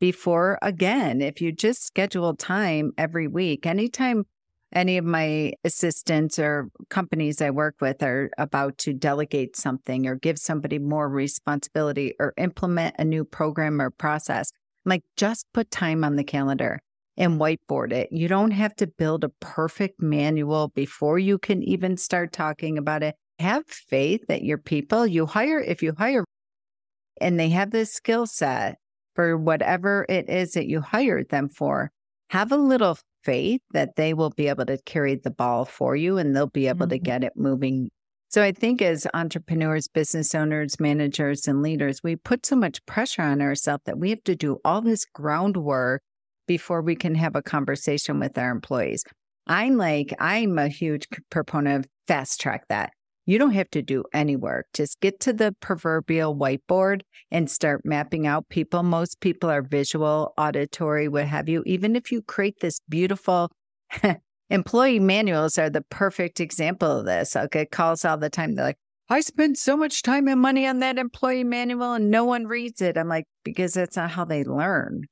before 0.00 0.58
again, 0.62 1.20
if 1.20 1.40
you 1.40 1.52
just 1.52 1.84
schedule 1.84 2.34
time 2.34 2.92
every 2.98 3.28
week, 3.28 3.66
anytime 3.66 4.24
any 4.72 4.98
of 4.98 5.04
my 5.04 5.52
assistants 5.64 6.38
or 6.38 6.68
companies 6.88 7.40
I 7.40 7.50
work 7.50 7.76
with 7.80 8.02
are 8.02 8.30
about 8.38 8.78
to 8.78 8.92
delegate 8.92 9.56
something 9.56 10.06
or 10.06 10.16
give 10.16 10.38
somebody 10.38 10.78
more 10.78 11.08
responsibility 11.08 12.14
or 12.18 12.34
implement 12.36 12.96
a 12.98 13.04
new 13.04 13.24
program 13.24 13.80
or 13.80 13.90
process, 13.90 14.50
I'm 14.84 14.90
like 14.90 15.04
just 15.16 15.46
put 15.52 15.70
time 15.70 16.04
on 16.04 16.16
the 16.16 16.24
calendar 16.24 16.80
and 17.16 17.40
whiteboard 17.40 17.92
it. 17.92 18.08
You 18.10 18.28
don't 18.28 18.52
have 18.52 18.74
to 18.76 18.86
build 18.86 19.24
a 19.24 19.32
perfect 19.40 20.00
manual 20.00 20.68
before 20.68 21.18
you 21.18 21.38
can 21.38 21.62
even 21.62 21.96
start 21.96 22.32
talking 22.32 22.78
about 22.78 23.02
it. 23.02 23.14
Have 23.38 23.66
faith 23.66 24.26
that 24.28 24.44
your 24.44 24.58
people 24.58 25.06
you 25.06 25.26
hire, 25.26 25.60
if 25.60 25.82
you 25.82 25.94
hire 25.96 26.24
and 27.20 27.38
they 27.38 27.50
have 27.50 27.70
this 27.70 27.92
skill 27.92 28.26
set 28.26 28.76
for 29.14 29.36
whatever 29.36 30.06
it 30.08 30.28
is 30.28 30.52
that 30.52 30.66
you 30.66 30.80
hired 30.80 31.28
them 31.28 31.48
for, 31.48 31.90
have 32.30 32.50
a 32.50 32.56
little 32.56 32.98
faith 33.24 33.60
that 33.72 33.96
they 33.96 34.14
will 34.14 34.30
be 34.30 34.48
able 34.48 34.66
to 34.66 34.78
carry 34.84 35.16
the 35.16 35.30
ball 35.30 35.64
for 35.64 35.96
you 35.96 36.18
and 36.18 36.34
they'll 36.34 36.46
be 36.46 36.68
able 36.68 36.86
mm-hmm. 36.86 36.90
to 36.90 36.98
get 36.98 37.24
it 37.24 37.32
moving. 37.36 37.90
So 38.28 38.42
I 38.42 38.52
think 38.52 38.80
as 38.80 39.06
entrepreneurs, 39.12 39.88
business 39.88 40.34
owners, 40.34 40.80
managers, 40.80 41.46
and 41.46 41.62
leaders, 41.62 42.00
we 42.02 42.16
put 42.16 42.46
so 42.46 42.56
much 42.56 42.84
pressure 42.86 43.22
on 43.22 43.42
ourselves 43.42 43.82
that 43.84 43.98
we 43.98 44.10
have 44.10 44.24
to 44.24 44.34
do 44.34 44.58
all 44.64 44.80
this 44.80 45.04
groundwork 45.04 46.02
before 46.46 46.82
we 46.82 46.96
can 46.96 47.14
have 47.14 47.36
a 47.36 47.42
conversation 47.42 48.18
with 48.18 48.38
our 48.38 48.50
employees. 48.50 49.04
I'm 49.46 49.76
like, 49.76 50.14
I'm 50.18 50.58
a 50.58 50.68
huge 50.68 51.06
proponent 51.30 51.84
of 51.84 51.90
fast 52.06 52.40
track 52.40 52.64
that. 52.68 52.92
You 53.24 53.38
don't 53.38 53.52
have 53.52 53.70
to 53.70 53.82
do 53.82 54.04
any 54.12 54.34
work. 54.34 54.66
Just 54.74 55.00
get 55.00 55.20
to 55.20 55.32
the 55.32 55.54
proverbial 55.60 56.34
whiteboard 56.34 57.02
and 57.30 57.48
start 57.48 57.82
mapping 57.84 58.26
out 58.26 58.48
people. 58.48 58.82
Most 58.82 59.20
people 59.20 59.48
are 59.48 59.62
visual, 59.62 60.34
auditory, 60.36 61.06
what 61.06 61.26
have 61.26 61.48
you. 61.48 61.62
Even 61.64 61.94
if 61.94 62.10
you 62.10 62.22
create 62.22 62.58
this 62.60 62.80
beautiful 62.88 63.50
employee 64.50 64.98
manuals 64.98 65.56
are 65.56 65.70
the 65.70 65.82
perfect 65.82 66.40
example 66.40 66.98
of 66.98 67.06
this. 67.06 67.36
I'll 67.36 67.46
get 67.46 67.70
calls 67.70 68.04
all 68.04 68.18
the 68.18 68.28
time. 68.28 68.56
They're 68.56 68.66
like, 68.66 68.78
I 69.08 69.20
spend 69.20 69.56
so 69.58 69.76
much 69.76 70.02
time 70.02 70.26
and 70.26 70.40
money 70.40 70.66
on 70.66 70.80
that 70.80 70.98
employee 70.98 71.44
manual 71.44 71.92
and 71.92 72.10
no 72.10 72.24
one 72.24 72.46
reads 72.46 72.80
it. 72.80 72.96
I'm 72.96 73.08
like, 73.08 73.26
because 73.44 73.74
that's 73.74 73.96
not 73.96 74.10
how 74.10 74.24
they 74.24 74.42
learn. 74.42 75.02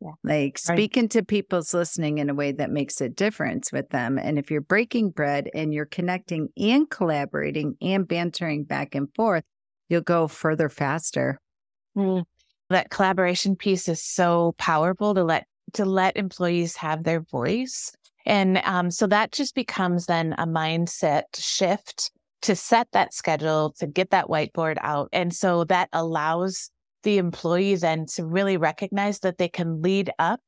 Yeah. 0.00 0.12
Like 0.24 0.58
right. 0.68 0.76
speaking 0.76 1.08
to 1.10 1.22
people's 1.22 1.74
listening 1.74 2.18
in 2.18 2.30
a 2.30 2.34
way 2.34 2.52
that 2.52 2.70
makes 2.70 3.00
a 3.00 3.08
difference 3.08 3.70
with 3.70 3.90
them. 3.90 4.18
And 4.18 4.38
if 4.38 4.50
you're 4.50 4.62
breaking 4.62 5.10
bread 5.10 5.50
and 5.52 5.74
you're 5.74 5.84
connecting 5.84 6.48
and 6.56 6.88
collaborating 6.88 7.76
and 7.82 8.08
bantering 8.08 8.64
back 8.64 8.94
and 8.94 9.08
forth, 9.14 9.44
you'll 9.88 10.00
go 10.00 10.26
further 10.26 10.70
faster. 10.70 11.38
Mm. 11.96 12.24
That 12.70 12.90
collaboration 12.90 13.56
piece 13.56 13.88
is 13.88 14.02
so 14.02 14.54
powerful 14.56 15.14
to 15.14 15.24
let 15.24 15.46
to 15.74 15.84
let 15.84 16.16
employees 16.16 16.76
have 16.76 17.04
their 17.04 17.20
voice. 17.20 17.92
And 18.26 18.58
um, 18.64 18.90
so 18.90 19.06
that 19.06 19.32
just 19.32 19.54
becomes 19.54 20.06
then 20.06 20.34
a 20.38 20.46
mindset 20.46 21.24
shift 21.36 22.10
to 22.42 22.56
set 22.56 22.88
that 22.92 23.12
schedule, 23.12 23.74
to 23.78 23.86
get 23.86 24.10
that 24.10 24.26
whiteboard 24.26 24.78
out. 24.80 25.08
And 25.12 25.34
so 25.34 25.64
that 25.64 25.88
allows 25.92 26.70
the 27.02 27.18
employee 27.18 27.74
then 27.76 28.06
to 28.14 28.24
really 28.24 28.56
recognize 28.56 29.20
that 29.20 29.38
they 29.38 29.48
can 29.48 29.82
lead 29.82 30.10
up 30.18 30.40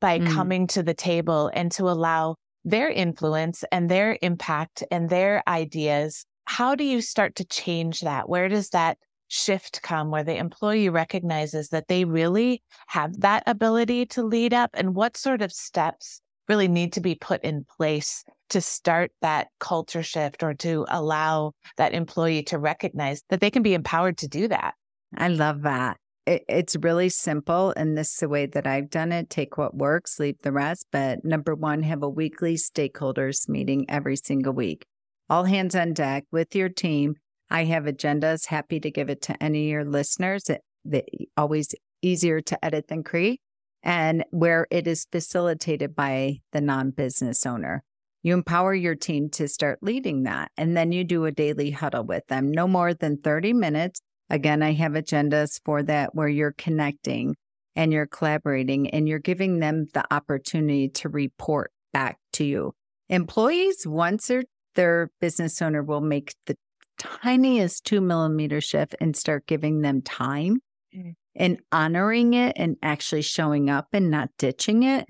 by 0.00 0.18
mm. 0.18 0.32
coming 0.32 0.66
to 0.68 0.82
the 0.82 0.94
table 0.94 1.50
and 1.52 1.70
to 1.72 1.88
allow 1.88 2.36
their 2.64 2.90
influence 2.90 3.64
and 3.72 3.88
their 3.88 4.18
impact 4.22 4.84
and 4.90 5.08
their 5.08 5.42
ideas. 5.48 6.24
How 6.44 6.74
do 6.74 6.84
you 6.84 7.00
start 7.00 7.36
to 7.36 7.44
change 7.44 8.00
that? 8.00 8.28
Where 8.28 8.48
does 8.48 8.70
that 8.70 8.98
shift 9.28 9.80
come 9.82 10.10
where 10.10 10.24
the 10.24 10.36
employee 10.36 10.88
recognizes 10.88 11.68
that 11.68 11.88
they 11.88 12.04
really 12.04 12.62
have 12.88 13.20
that 13.20 13.42
ability 13.46 14.06
to 14.06 14.22
lead 14.22 14.52
up? 14.52 14.70
And 14.74 14.94
what 14.94 15.16
sort 15.16 15.42
of 15.42 15.52
steps 15.52 16.20
really 16.48 16.68
need 16.68 16.92
to 16.94 17.00
be 17.00 17.14
put 17.14 17.42
in 17.44 17.64
place 17.76 18.24
to 18.50 18.60
start 18.60 19.12
that 19.22 19.48
culture 19.60 20.02
shift 20.02 20.42
or 20.42 20.52
to 20.54 20.84
allow 20.88 21.52
that 21.76 21.94
employee 21.94 22.42
to 22.42 22.58
recognize 22.58 23.22
that 23.30 23.40
they 23.40 23.50
can 23.50 23.62
be 23.62 23.74
empowered 23.74 24.18
to 24.18 24.28
do 24.28 24.48
that? 24.48 24.74
I 25.16 25.28
love 25.28 25.62
that. 25.62 25.96
It, 26.26 26.44
it's 26.48 26.76
really 26.76 27.08
simple. 27.08 27.72
And 27.76 27.96
this 27.96 28.12
is 28.12 28.16
the 28.18 28.28
way 28.28 28.46
that 28.46 28.66
I've 28.66 28.90
done 28.90 29.12
it 29.12 29.30
take 29.30 29.56
what 29.56 29.74
works, 29.74 30.18
leave 30.18 30.40
the 30.42 30.52
rest. 30.52 30.86
But 30.92 31.24
number 31.24 31.54
one, 31.54 31.82
have 31.82 32.02
a 32.02 32.08
weekly 32.08 32.56
stakeholders 32.56 33.48
meeting 33.48 33.86
every 33.88 34.16
single 34.16 34.52
week. 34.52 34.84
All 35.28 35.44
hands 35.44 35.74
on 35.74 35.92
deck 35.92 36.24
with 36.30 36.54
your 36.54 36.68
team. 36.68 37.14
I 37.50 37.64
have 37.64 37.84
agendas, 37.84 38.46
happy 38.46 38.78
to 38.80 38.90
give 38.90 39.10
it 39.10 39.22
to 39.22 39.42
any 39.42 39.66
of 39.66 39.70
your 39.70 39.84
listeners. 39.84 40.48
It, 40.48 40.62
it 40.84 41.28
always 41.36 41.74
easier 42.02 42.40
to 42.40 42.64
edit 42.64 42.88
than 42.88 43.02
create, 43.02 43.40
and 43.82 44.24
where 44.30 44.66
it 44.70 44.86
is 44.86 45.06
facilitated 45.10 45.96
by 45.96 46.38
the 46.52 46.60
non 46.60 46.90
business 46.90 47.44
owner. 47.44 47.82
You 48.22 48.34
empower 48.34 48.74
your 48.74 48.94
team 48.94 49.30
to 49.30 49.48
start 49.48 49.78
leading 49.82 50.24
that. 50.24 50.52
And 50.56 50.76
then 50.76 50.92
you 50.92 51.04
do 51.04 51.24
a 51.24 51.32
daily 51.32 51.70
huddle 51.70 52.04
with 52.04 52.26
them, 52.28 52.50
no 52.50 52.68
more 52.68 52.92
than 52.92 53.16
30 53.16 53.54
minutes 53.54 54.00
Again, 54.30 54.62
I 54.62 54.72
have 54.72 54.92
agendas 54.92 55.60
for 55.64 55.82
that 55.82 56.14
where 56.14 56.28
you're 56.28 56.54
connecting 56.56 57.36
and 57.74 57.92
you're 57.92 58.06
collaborating 58.06 58.88
and 58.90 59.08
you're 59.08 59.18
giving 59.18 59.58
them 59.58 59.86
the 59.92 60.04
opportunity 60.12 60.88
to 60.88 61.08
report 61.08 61.72
back 61.92 62.18
to 62.34 62.44
you. 62.44 62.72
Employees, 63.08 63.86
once 63.86 64.28
their, 64.28 64.44
their 64.76 65.10
business 65.20 65.60
owner 65.60 65.82
will 65.82 66.00
make 66.00 66.32
the 66.46 66.56
tiniest 66.98 67.84
two 67.84 68.00
millimeter 68.00 68.60
shift 68.60 68.94
and 69.00 69.16
start 69.16 69.46
giving 69.46 69.80
them 69.80 70.02
time 70.02 70.60
mm. 70.94 71.14
and 71.34 71.58
honoring 71.72 72.34
it 72.34 72.52
and 72.56 72.76
actually 72.82 73.22
showing 73.22 73.68
up 73.68 73.88
and 73.92 74.10
not 74.10 74.28
ditching 74.38 74.82
it. 74.82 75.06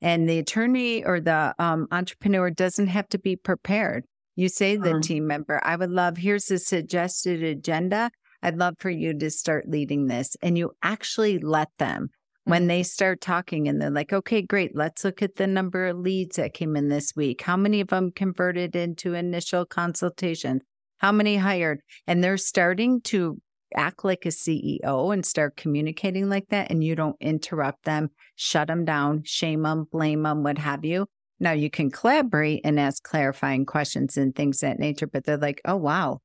And 0.00 0.28
the 0.28 0.38
attorney 0.38 1.04
or 1.04 1.20
the 1.20 1.54
um, 1.58 1.88
entrepreneur 1.92 2.50
doesn't 2.50 2.88
have 2.88 3.08
to 3.10 3.18
be 3.18 3.36
prepared. 3.36 4.04
You 4.34 4.48
say 4.48 4.76
the 4.76 4.92
uh-huh. 4.92 5.00
team 5.02 5.26
member, 5.26 5.60
I 5.62 5.76
would 5.76 5.90
love, 5.90 6.16
here's 6.16 6.50
a 6.50 6.58
suggested 6.58 7.42
agenda. 7.42 8.10
I'd 8.42 8.58
love 8.58 8.74
for 8.78 8.90
you 8.90 9.16
to 9.18 9.30
start 9.30 9.68
leading 9.68 10.06
this. 10.06 10.36
And 10.42 10.58
you 10.58 10.72
actually 10.82 11.38
let 11.38 11.68
them 11.78 12.08
when 12.44 12.62
mm-hmm. 12.62 12.68
they 12.68 12.82
start 12.82 13.20
talking 13.20 13.68
and 13.68 13.80
they're 13.80 13.90
like, 13.90 14.12
okay, 14.12 14.42
great, 14.42 14.74
let's 14.74 15.04
look 15.04 15.22
at 15.22 15.36
the 15.36 15.46
number 15.46 15.86
of 15.86 15.98
leads 15.98 16.36
that 16.36 16.54
came 16.54 16.76
in 16.76 16.88
this 16.88 17.14
week. 17.14 17.42
How 17.42 17.56
many 17.56 17.80
of 17.80 17.88
them 17.88 18.10
converted 18.10 18.74
into 18.74 19.14
initial 19.14 19.64
consultation? 19.64 20.60
How 20.98 21.12
many 21.12 21.36
hired? 21.36 21.80
And 22.06 22.22
they're 22.22 22.36
starting 22.36 23.00
to 23.02 23.40
act 23.74 24.04
like 24.04 24.26
a 24.26 24.30
CEO 24.30 25.12
and 25.12 25.24
start 25.24 25.56
communicating 25.56 26.28
like 26.28 26.48
that. 26.48 26.70
And 26.70 26.84
you 26.84 26.94
don't 26.94 27.16
interrupt 27.20 27.84
them, 27.84 28.10
shut 28.36 28.68
them 28.68 28.84
down, 28.84 29.22
shame 29.24 29.62
them, 29.62 29.86
blame 29.90 30.22
them, 30.22 30.42
what 30.42 30.58
have 30.58 30.84
you. 30.84 31.06
Now 31.40 31.52
you 31.52 31.70
can 31.70 31.90
collaborate 31.90 32.60
and 32.64 32.78
ask 32.78 33.02
clarifying 33.02 33.66
questions 33.66 34.16
and 34.16 34.34
things 34.34 34.60
that 34.60 34.78
nature, 34.78 35.08
but 35.08 35.24
they're 35.24 35.36
like, 35.36 35.60
oh, 35.64 35.76
wow, 35.76 36.20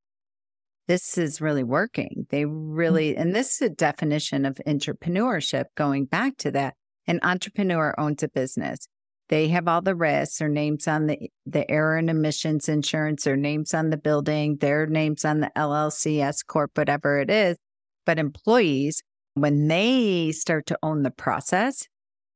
this 0.88 1.18
is 1.18 1.42
really 1.42 1.64
working. 1.64 2.28
They 2.30 2.44
mm. 2.44 2.52
really, 2.52 3.16
and 3.16 3.36
this 3.36 3.56
is 3.56 3.62
a 3.62 3.70
definition 3.70 4.46
of 4.46 4.60
entrepreneurship 4.66 5.66
going 5.76 6.06
back 6.06 6.38
to 6.38 6.52
that. 6.52 6.76
An 7.06 7.20
entrepreneur 7.24 7.94
owns 7.98 8.24
a 8.24 8.28
business. 8.28 8.88
They 9.30 9.50
have 9.50 9.68
all 9.68 9.82
the 9.82 9.96
risks, 9.96 10.40
their 10.40 10.48
names 10.48 10.88
on 10.88 11.08
the, 11.08 11.30
the 11.46 11.70
error 11.70 11.98
and 11.98 12.10
omissions 12.10 12.70
insurance, 12.70 13.26
their 13.26 13.36
names 13.36 13.74
on 13.74 13.90
the 13.90 13.98
building, 13.98 14.58
their 14.58 14.88
names 14.88 15.26
on 15.26 15.42
the 15.42 15.52
LLC, 15.56 16.20
S 16.20 16.44
Corp, 16.44 16.78
whatever 16.78 17.20
it 17.20 17.30
is. 17.30 17.58
But 18.06 18.20
employees, 18.20 19.04
when 19.34 19.68
they 19.68 20.32
start 20.32 20.66
to 20.68 20.80
own 20.82 21.04
the 21.04 21.12
process, 21.12 21.88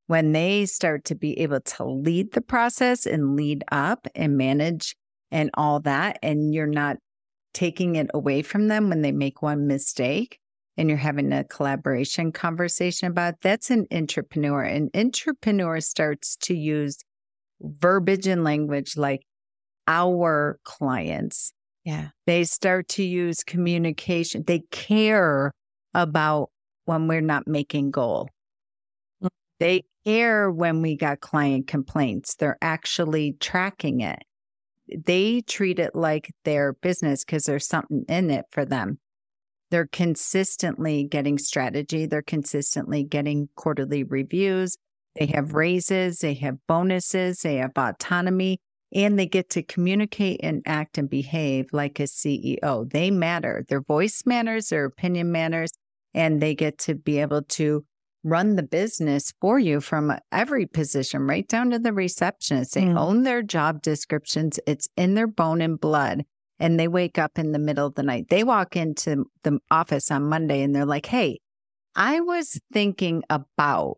when 0.08 0.34
they 0.34 0.66
start 0.66 1.06
to 1.06 1.16
be 1.16 1.40
able 1.40 1.62
to 1.62 1.86
lead 1.86 2.34
the 2.34 2.42
process 2.42 3.06
and 3.06 3.38
lead 3.38 3.64
up 3.72 4.08
and 4.14 4.38
manage 4.38 4.98
and 5.32 5.50
all 5.54 5.80
that, 5.82 6.20
and 6.22 6.54
you're 6.54 6.68
not 6.68 6.98
taking 7.54 7.96
it 7.96 8.10
away 8.14 8.42
from 8.42 8.68
them 8.68 8.90
when 8.90 9.02
they 9.02 9.12
make 9.12 9.42
one 9.42 9.68
mistake 9.68 10.40
and 10.78 10.90
you're 10.90 10.98
having 10.98 11.32
a 11.34 11.44
collaboration 11.44 12.32
conversation 12.32 13.08
about 13.08 13.36
that's 13.42 13.70
an 13.70 13.86
intrapreneur. 13.92 14.68
An 14.74 14.90
intrapreneur 14.92 15.84
starts 15.84 16.36
to 16.38 16.56
use 16.56 17.00
verbiage 17.62 18.28
and 18.28 18.44
language 18.44 18.98
like 18.98 19.22
our 19.88 20.60
clients. 20.64 21.54
Yeah. 21.84 22.10
They 22.26 22.44
start 22.46 22.88
to 22.90 23.04
use 23.04 23.44
communication. 23.44 24.44
They 24.46 24.64
care 24.72 25.52
about 25.94 26.50
when 26.86 27.08
we're 27.08 27.22
not 27.22 27.48
making 27.48 27.92
goal. 27.92 28.30
Mm. 29.22 29.30
They 29.60 29.84
care 30.06 30.50
when 30.50 30.82
we 30.82 30.96
got 30.96 31.20
client 31.20 31.68
complaints. 31.68 32.36
They're 32.36 32.58
actually 32.62 33.34
tracking 33.40 34.02
it 34.02 34.24
they 35.06 35.42
treat 35.42 35.80
it 35.80 35.96
like 35.96 36.34
their 36.44 36.74
business 36.74 37.24
because 37.24 37.44
there's 37.44 37.68
something 37.68 38.06
in 38.08 38.30
it 38.30 38.46
for 38.52 38.66
them. 38.66 39.00
They're 39.70 39.88
consistently 39.88 41.06
getting 41.06 41.38
strategy, 41.38 42.06
they're 42.06 42.22
consistently 42.22 43.04
getting 43.04 43.50
quarterly 43.56 44.04
reviews. 44.04 44.78
They 45.16 45.28
have 45.28 45.54
raises, 45.54 46.20
they 46.20 46.36
have 46.36 46.56
bonuses, 46.68 47.42
they 47.42 47.58
have 47.58 47.72
autonomy, 47.76 48.60
and 48.94 49.18
they 49.18 49.26
get 49.26 49.50
to 49.52 49.64
communicate 49.64 50.40
and 50.44 50.62
act 50.66 50.98
and 50.98 51.10
behave 51.10 51.68
like 51.72 52.00
a 52.00 52.04
CEO. 52.04 52.90
They 52.90 53.12
matter. 53.12 53.66
Their 53.68 53.82
voice 53.82 54.24
matters, 54.26 54.70
their 54.70 54.86
opinion 54.86 55.32
matters, 55.32 55.72
and 56.14 56.42
they 56.42 56.56
get 56.56 56.78
to 56.80 56.96
be 56.96 57.20
able 57.20 57.44
to 57.44 57.86
run 58.24 58.56
the 58.56 58.64
business 58.64 59.34
for 59.42 59.58
you 59.60 59.82
from 59.82 60.14
every 60.32 60.66
position, 60.66 61.28
right 61.28 61.48
down 61.48 61.72
to 61.72 61.80
the 61.80 61.94
receptionist. 61.94 62.74
They 62.74 62.84
Mm. 62.84 63.00
own 63.00 63.24
their 63.24 63.42
job 63.42 63.82
descriptions, 63.82 64.60
it's 64.68 64.88
in 64.96 65.16
their 65.16 65.28
bone 65.28 65.62
and 65.62 65.80
blood. 65.80 66.26
And 66.60 66.80
they 66.80 66.88
wake 66.88 67.18
up 67.18 67.40
in 67.40 67.54
the 67.54 67.60
middle 67.60 67.88
of 67.88 67.96
the 67.96 68.04
night. 68.04 68.28
They 68.30 68.44
walk 68.44 68.76
into 68.76 69.26
the 69.42 69.60
office 69.72 70.12
on 70.12 70.30
Monday 70.30 70.62
and 70.62 70.76
they're 70.76 70.86
like, 70.86 71.08
hey, 71.08 71.40
I 71.96 72.20
was 72.20 72.60
thinking 72.72 73.24
about, 73.32 73.98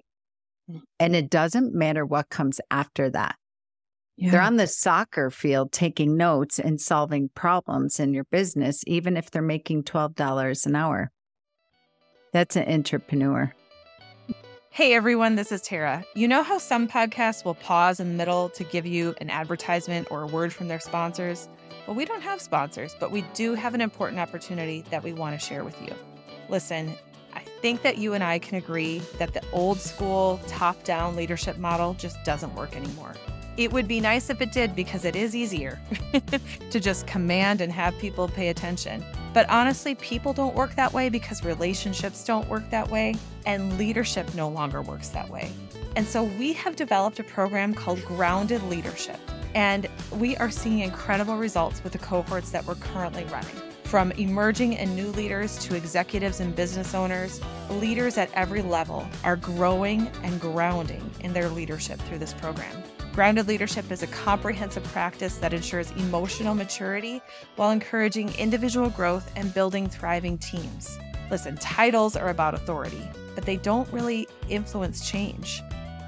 and 0.97 1.13
it 1.13 1.29
doesn't 1.29 1.73
matter 1.75 2.05
what 2.05 2.29
comes 2.29 2.62
after 2.71 3.09
that. 3.09 3.36
They're 4.17 4.41
on 4.41 4.55
the 4.57 4.67
soccer 4.67 5.29
field 5.29 5.71
taking 5.73 6.15
notes 6.15 6.57
and 6.57 6.79
solving 6.79 7.29
problems 7.36 7.99
in 7.99 8.13
your 8.13 8.25
business, 8.25 8.83
even 8.88 9.17
if 9.17 9.29
they're 9.29 9.41
making 9.41 9.83
$12 9.83 10.65
an 10.65 10.75
hour. 10.75 11.12
That's 12.31 12.55
an 12.55 12.65
intrapreneur. 12.65 13.51
Hey 14.75 14.95
everyone, 14.95 15.36
this 15.36 15.51
is 15.51 15.62
Tara. 15.62 16.03
You 16.15 16.27
know 16.27 16.41
how 16.41 16.57
some 16.57 16.88
podcasts 16.88 17.45
will 17.45 17.53
pause 17.53 17.99
in 17.99 18.07
the 18.07 18.15
middle 18.15 18.49
to 18.49 18.63
give 18.63 18.88
you 18.88 19.13
an 19.21 19.29
advertisement 19.29 20.07
or 20.09 20.23
a 20.23 20.25
word 20.25 20.51
from 20.51 20.67
their 20.67 20.79
sponsors? 20.79 21.47
Well, 21.86 21.95
we 21.95 22.05
don't 22.05 22.23
have 22.23 22.41
sponsors, 22.41 22.95
but 22.99 23.12
we 23.12 23.21
do 23.36 23.53
have 23.53 23.75
an 23.75 23.81
important 23.81 24.19
opportunity 24.19 24.83
that 24.89 25.03
we 25.03 25.13
want 25.13 25.39
to 25.39 25.45
share 25.45 25.63
with 25.63 25.79
you. 25.79 25.93
Listen, 26.49 26.95
I 27.36 27.41
think 27.62 27.83
that 27.83 27.99
you 27.99 28.15
and 28.15 28.23
I 28.23 28.39
can 28.39 28.57
agree 28.57 29.03
that 29.19 29.36
the 29.36 29.43
old 29.51 29.77
school 29.77 30.41
top 30.47 30.83
down 30.83 31.15
leadership 31.15 31.59
model 31.59 31.93
just 31.93 32.17
doesn't 32.23 32.55
work 32.55 32.75
anymore. 32.75 33.13
It 33.57 33.71
would 33.71 33.88
be 33.88 33.99
nice 33.99 34.31
if 34.31 34.41
it 34.41 34.51
did 34.51 34.75
because 34.75 35.05
it 35.05 35.15
is 35.15 35.36
easier 35.36 35.79
to 36.71 36.79
just 36.79 37.05
command 37.05 37.62
and 37.62 37.71
have 37.71 37.95
people 37.99 38.27
pay 38.27 38.49
attention. 38.49 39.05
But 39.33 39.49
honestly, 39.49 39.95
people 39.95 40.31
don't 40.31 40.53
work 40.53 40.75
that 40.75 40.93
way 40.93 41.09
because 41.09 41.43
relationships 41.43 42.23
don't 42.23 42.47
work 42.47 42.69
that 42.69 42.89
way, 42.89 43.15
and 43.45 43.77
leadership 43.77 44.33
no 44.35 44.47
longer 44.47 44.81
works 44.81 45.09
that 45.09 45.27
way. 45.29 45.51
And 45.95 46.07
so 46.07 46.23
we 46.23 46.53
have 46.53 46.75
developed 46.75 47.19
a 47.19 47.23
program 47.23 47.73
called 47.73 48.03
Grounded 48.05 48.61
Leadership, 48.63 49.19
and 49.55 49.87
we 50.11 50.37
are 50.37 50.51
seeing 50.51 50.79
incredible 50.79 51.37
results 51.37 51.83
with 51.83 51.93
the 51.93 51.99
cohorts 51.99 52.51
that 52.51 52.65
we're 52.65 52.75
currently 52.75 53.23
running. 53.25 53.55
From 53.85 54.11
emerging 54.13 54.77
and 54.77 54.95
new 54.95 55.09
leaders 55.09 55.57
to 55.59 55.75
executives 55.75 56.39
and 56.39 56.55
business 56.55 56.95
owners, 56.95 57.39
leaders 57.69 58.17
at 58.17 58.31
every 58.33 58.63
level 58.63 59.07
are 59.23 59.35
growing 59.35 60.07
and 60.23 60.41
grounding 60.41 61.07
in 61.19 61.33
their 61.33 61.49
leadership 61.49 61.99
through 62.01 62.17
this 62.17 62.33
program. 62.33 62.83
Grounded 63.13 63.47
leadership 63.47 63.91
is 63.91 64.02
a 64.02 64.08
comprehensive 64.08 64.84
practice 64.86 65.38
that 65.38 65.54
ensures 65.54 65.91
emotional 65.91 66.56
maturity 66.56 67.21
while 67.58 67.69
encouraging 67.69 68.34
individual 68.39 68.89
growth 68.89 69.32
and 69.36 69.54
building 69.54 69.88
thriving 69.88 70.36
teams. 70.39 70.97
Listen, 71.30 71.56
titles 71.58 72.15
are 72.15 72.30
about 72.30 72.56
authority, 72.56 73.08
but 73.36 73.45
they 73.45 73.58
don't 73.58 73.88
really 73.93 74.28
influence 74.49 75.08
change. 75.08 75.62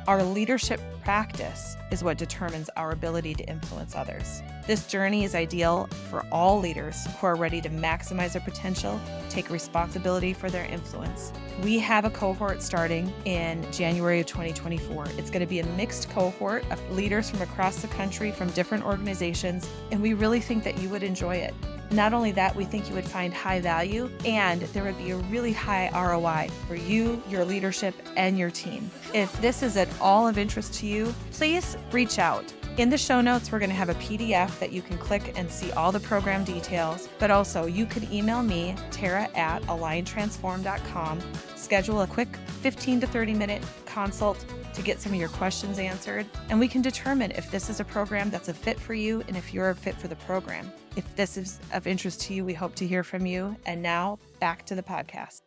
Our 0.08 0.22
leadership 0.22 0.80
practice 1.04 1.78
is 1.89 2.04
what 2.04 2.20
determines 2.20 2.70
our 2.78 2.91
ability 2.91 3.34
to 3.36 3.44
influence 3.50 3.96
others. 3.96 4.44
This 4.68 4.86
journey 4.86 5.24
is 5.24 5.34
ideal 5.34 5.88
for 6.12 6.24
all 6.32 6.60
leaders 6.60 7.08
who 7.18 7.26
are 7.26 7.36
ready 7.36 7.60
to 7.62 7.70
maximize 7.70 8.34
their 8.34 8.41
potential, 8.44 9.02
take 9.30 9.50
responsibility 9.50 10.32
for 10.32 10.52
their 10.52 10.65
influence. 10.65 11.34
We 11.63 11.80
have 11.80 12.06
a 12.06 12.12
cohort 12.12 12.62
starting 12.62 13.12
in 13.26 13.65
January 13.72 14.20
of 14.20 14.28
2024. 14.28 15.08
It's 15.18 15.32
going 15.32 15.39
to 15.39 15.48
be 15.48 15.62
a 15.62 15.65
mixed 15.70 16.12
cohort 16.12 16.63
of 16.70 16.91
leaders 16.91 17.32
from 17.32 17.41
across 17.41 17.82
the 17.82 17.88
country 17.88 18.32
from 18.32 18.52
different 18.52 18.86
organizations, 18.86 19.68
and 19.91 20.04
we 20.04 20.13
really 20.13 20.39
think 20.39 20.63
that 20.65 20.78
you 20.78 20.88
would 20.89 21.02
enjoy 21.02 21.38
it. 21.38 21.56
Not 21.91 22.13
only 22.13 22.32
that, 22.34 22.56
we 22.56 22.65
think 22.65 22.89
you 22.89 22.95
would 22.95 23.08
find 23.08 23.34
high 23.34 23.60
value 23.60 24.10
and 24.26 24.62
there 24.62 24.84
would 24.84 24.98
be 24.98 25.12
a 25.12 25.17
really 25.17 25.54
high 25.54 25.89
ROI 25.93 26.50
for 26.67 26.76
you, 26.76 27.21
your 27.30 27.45
leadership, 27.45 27.95
and 28.15 28.38
your 28.38 28.52
team. 28.52 28.89
If 29.13 29.39
this 29.41 29.63
is 29.63 29.78
at 29.78 29.88
all 30.02 30.28
of 30.28 30.38
interest 30.38 30.74
to 30.76 30.88
you, 30.88 31.13
please 31.32 31.78
reach 31.91 32.19
out. 32.19 32.54
In 32.77 32.89
the 32.89 32.97
show 32.97 33.21
notes, 33.21 33.53
we're 33.53 33.59
going 33.59 33.69
to 33.69 33.75
have 33.75 33.88
a 33.88 33.95
PDF 33.95 34.59
that 34.59 34.73
you 34.73 34.81
can 34.81 34.97
click 34.97 35.31
and 35.38 35.49
see 35.49 35.71
all 35.71 35.93
the 35.93 35.99
program 36.01 36.43
details. 36.43 37.07
But 37.19 37.31
also, 37.31 37.65
you 37.65 37.85
could 37.85 38.11
email 38.11 38.43
me, 38.43 38.75
Tara 38.91 39.29
at 39.33 39.61
aligntransform.com, 39.63 41.21
schedule 41.55 42.01
a 42.01 42.07
quick 42.07 42.35
15 42.61 42.99
to 42.99 43.07
30 43.07 43.33
minute 43.33 43.63
consult 43.85 44.43
to 44.73 44.81
get 44.81 44.99
some 44.99 45.13
of 45.13 45.19
your 45.19 45.29
questions 45.29 45.79
answered, 45.79 46.25
and 46.49 46.59
we 46.59 46.67
can 46.67 46.81
determine 46.81 47.31
if 47.31 47.49
this 47.49 47.69
is 47.69 47.79
a 47.79 47.85
program 47.85 48.29
that's 48.29 48.49
a 48.49 48.53
fit 48.53 48.77
for 48.77 48.93
you 48.93 49.23
and 49.29 49.38
if 49.38 49.53
you're 49.53 49.69
a 49.69 49.75
fit 49.75 49.95
for 49.95 50.09
the 50.09 50.17
program. 50.17 50.69
If 50.97 51.15
this 51.15 51.38
is 51.38 51.61
of 51.71 51.88
interest 51.88 52.19
to 52.23 52.33
you, 52.33 52.43
we 52.43 52.53
hope 52.53 52.75
to 52.75 52.85
hear 52.85 53.05
from 53.05 53.25
you. 53.25 53.55
And 53.65 53.81
now 53.81 54.19
back 54.41 54.65
to 54.65 54.75
the 54.75 54.83
podcast. 54.83 55.43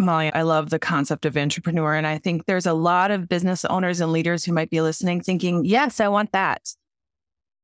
Molly, 0.00 0.32
I 0.32 0.42
love 0.42 0.70
the 0.70 0.78
concept 0.78 1.24
of 1.24 1.34
intrapreneur. 1.34 1.96
And 1.96 2.06
I 2.06 2.18
think 2.18 2.46
there's 2.46 2.66
a 2.66 2.72
lot 2.72 3.10
of 3.10 3.28
business 3.28 3.64
owners 3.64 4.00
and 4.00 4.12
leaders 4.12 4.44
who 4.44 4.52
might 4.52 4.70
be 4.70 4.80
listening 4.80 5.20
thinking, 5.20 5.64
yes, 5.64 6.00
I 6.00 6.08
want 6.08 6.32
that. 6.32 6.74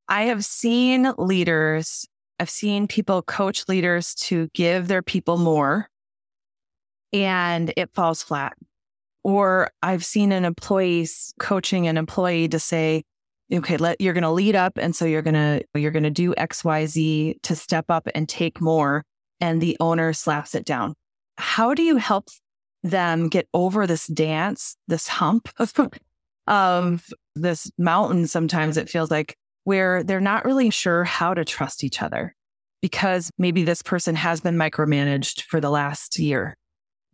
I 0.09 0.25
have 0.25 0.45
seen 0.45 1.13
leaders, 1.19 2.07
I've 2.39 2.51
seen 2.51 2.87
people 2.87 3.23
coach 3.23 3.69
leaders 3.69 4.15
to 4.15 4.49
give 4.55 4.89
their 4.89 5.03
people 5.03 5.37
more 5.37 5.89
and 7.13 7.73
it 7.77 7.91
falls 7.95 8.23
flat. 8.23 8.53
Or 9.25 9.71
I've 9.83 10.05
seen 10.05 10.31
an 10.31 10.45
employee 10.45 11.09
coaching 11.41 11.89
an 11.89 11.97
employee 11.97 12.49
to 12.49 12.61
say, 12.61 13.03
okay, 13.53 13.77
let 13.77 14.01
you're 14.01 14.15
going 14.15 14.23
to 14.23 14.31
lead 14.31 14.55
up. 14.55 14.75
And 14.77 14.95
so 14.95 15.05
you're 15.05 15.23
going 15.23 15.35
to, 15.35 15.65
you're 15.75 15.91
going 15.91 16.05
to 16.05 16.11
do 16.11 16.35
X, 16.37 16.65
Y, 16.65 16.87
Z 16.87 17.39
to 17.43 17.57
step 17.57 17.87
up 17.89 18.07
and 18.15 18.29
take 18.29 18.61
more. 18.61 19.03
And 19.41 19.61
the 19.61 19.77
owner 19.81 20.13
slaps 20.13 20.55
it 20.55 20.65
down 20.65 20.95
how 21.39 21.75
do 21.75 21.83
you 21.83 21.97
help 21.97 22.29
them 22.83 23.29
get 23.29 23.49
over 23.53 23.87
this 23.87 24.07
dance, 24.07 24.77
this 24.89 25.09
hump 25.09 25.49
of 26.47 27.05
this 27.35 27.71
mountain? 27.79 28.27
Sometimes 28.27 28.77
it 28.77 28.89
feels 28.89 29.11
like 29.11 29.37
where 29.65 30.03
they're 30.03 30.21
not 30.21 30.45
really 30.45 30.71
sure 30.71 31.05
how 31.05 31.35
to 31.35 31.45
trust 31.45 31.83
each 31.83 32.03
other 32.03 32.35
because 32.81 33.31
maybe 33.39 33.65
this 33.65 33.83
person 33.83 34.15
has 34.15 34.41
been 34.41 34.57
micromanaged 34.57 35.43
for 35.43 35.61
the 35.61 35.71
last 35.71 36.19
year 36.19 36.57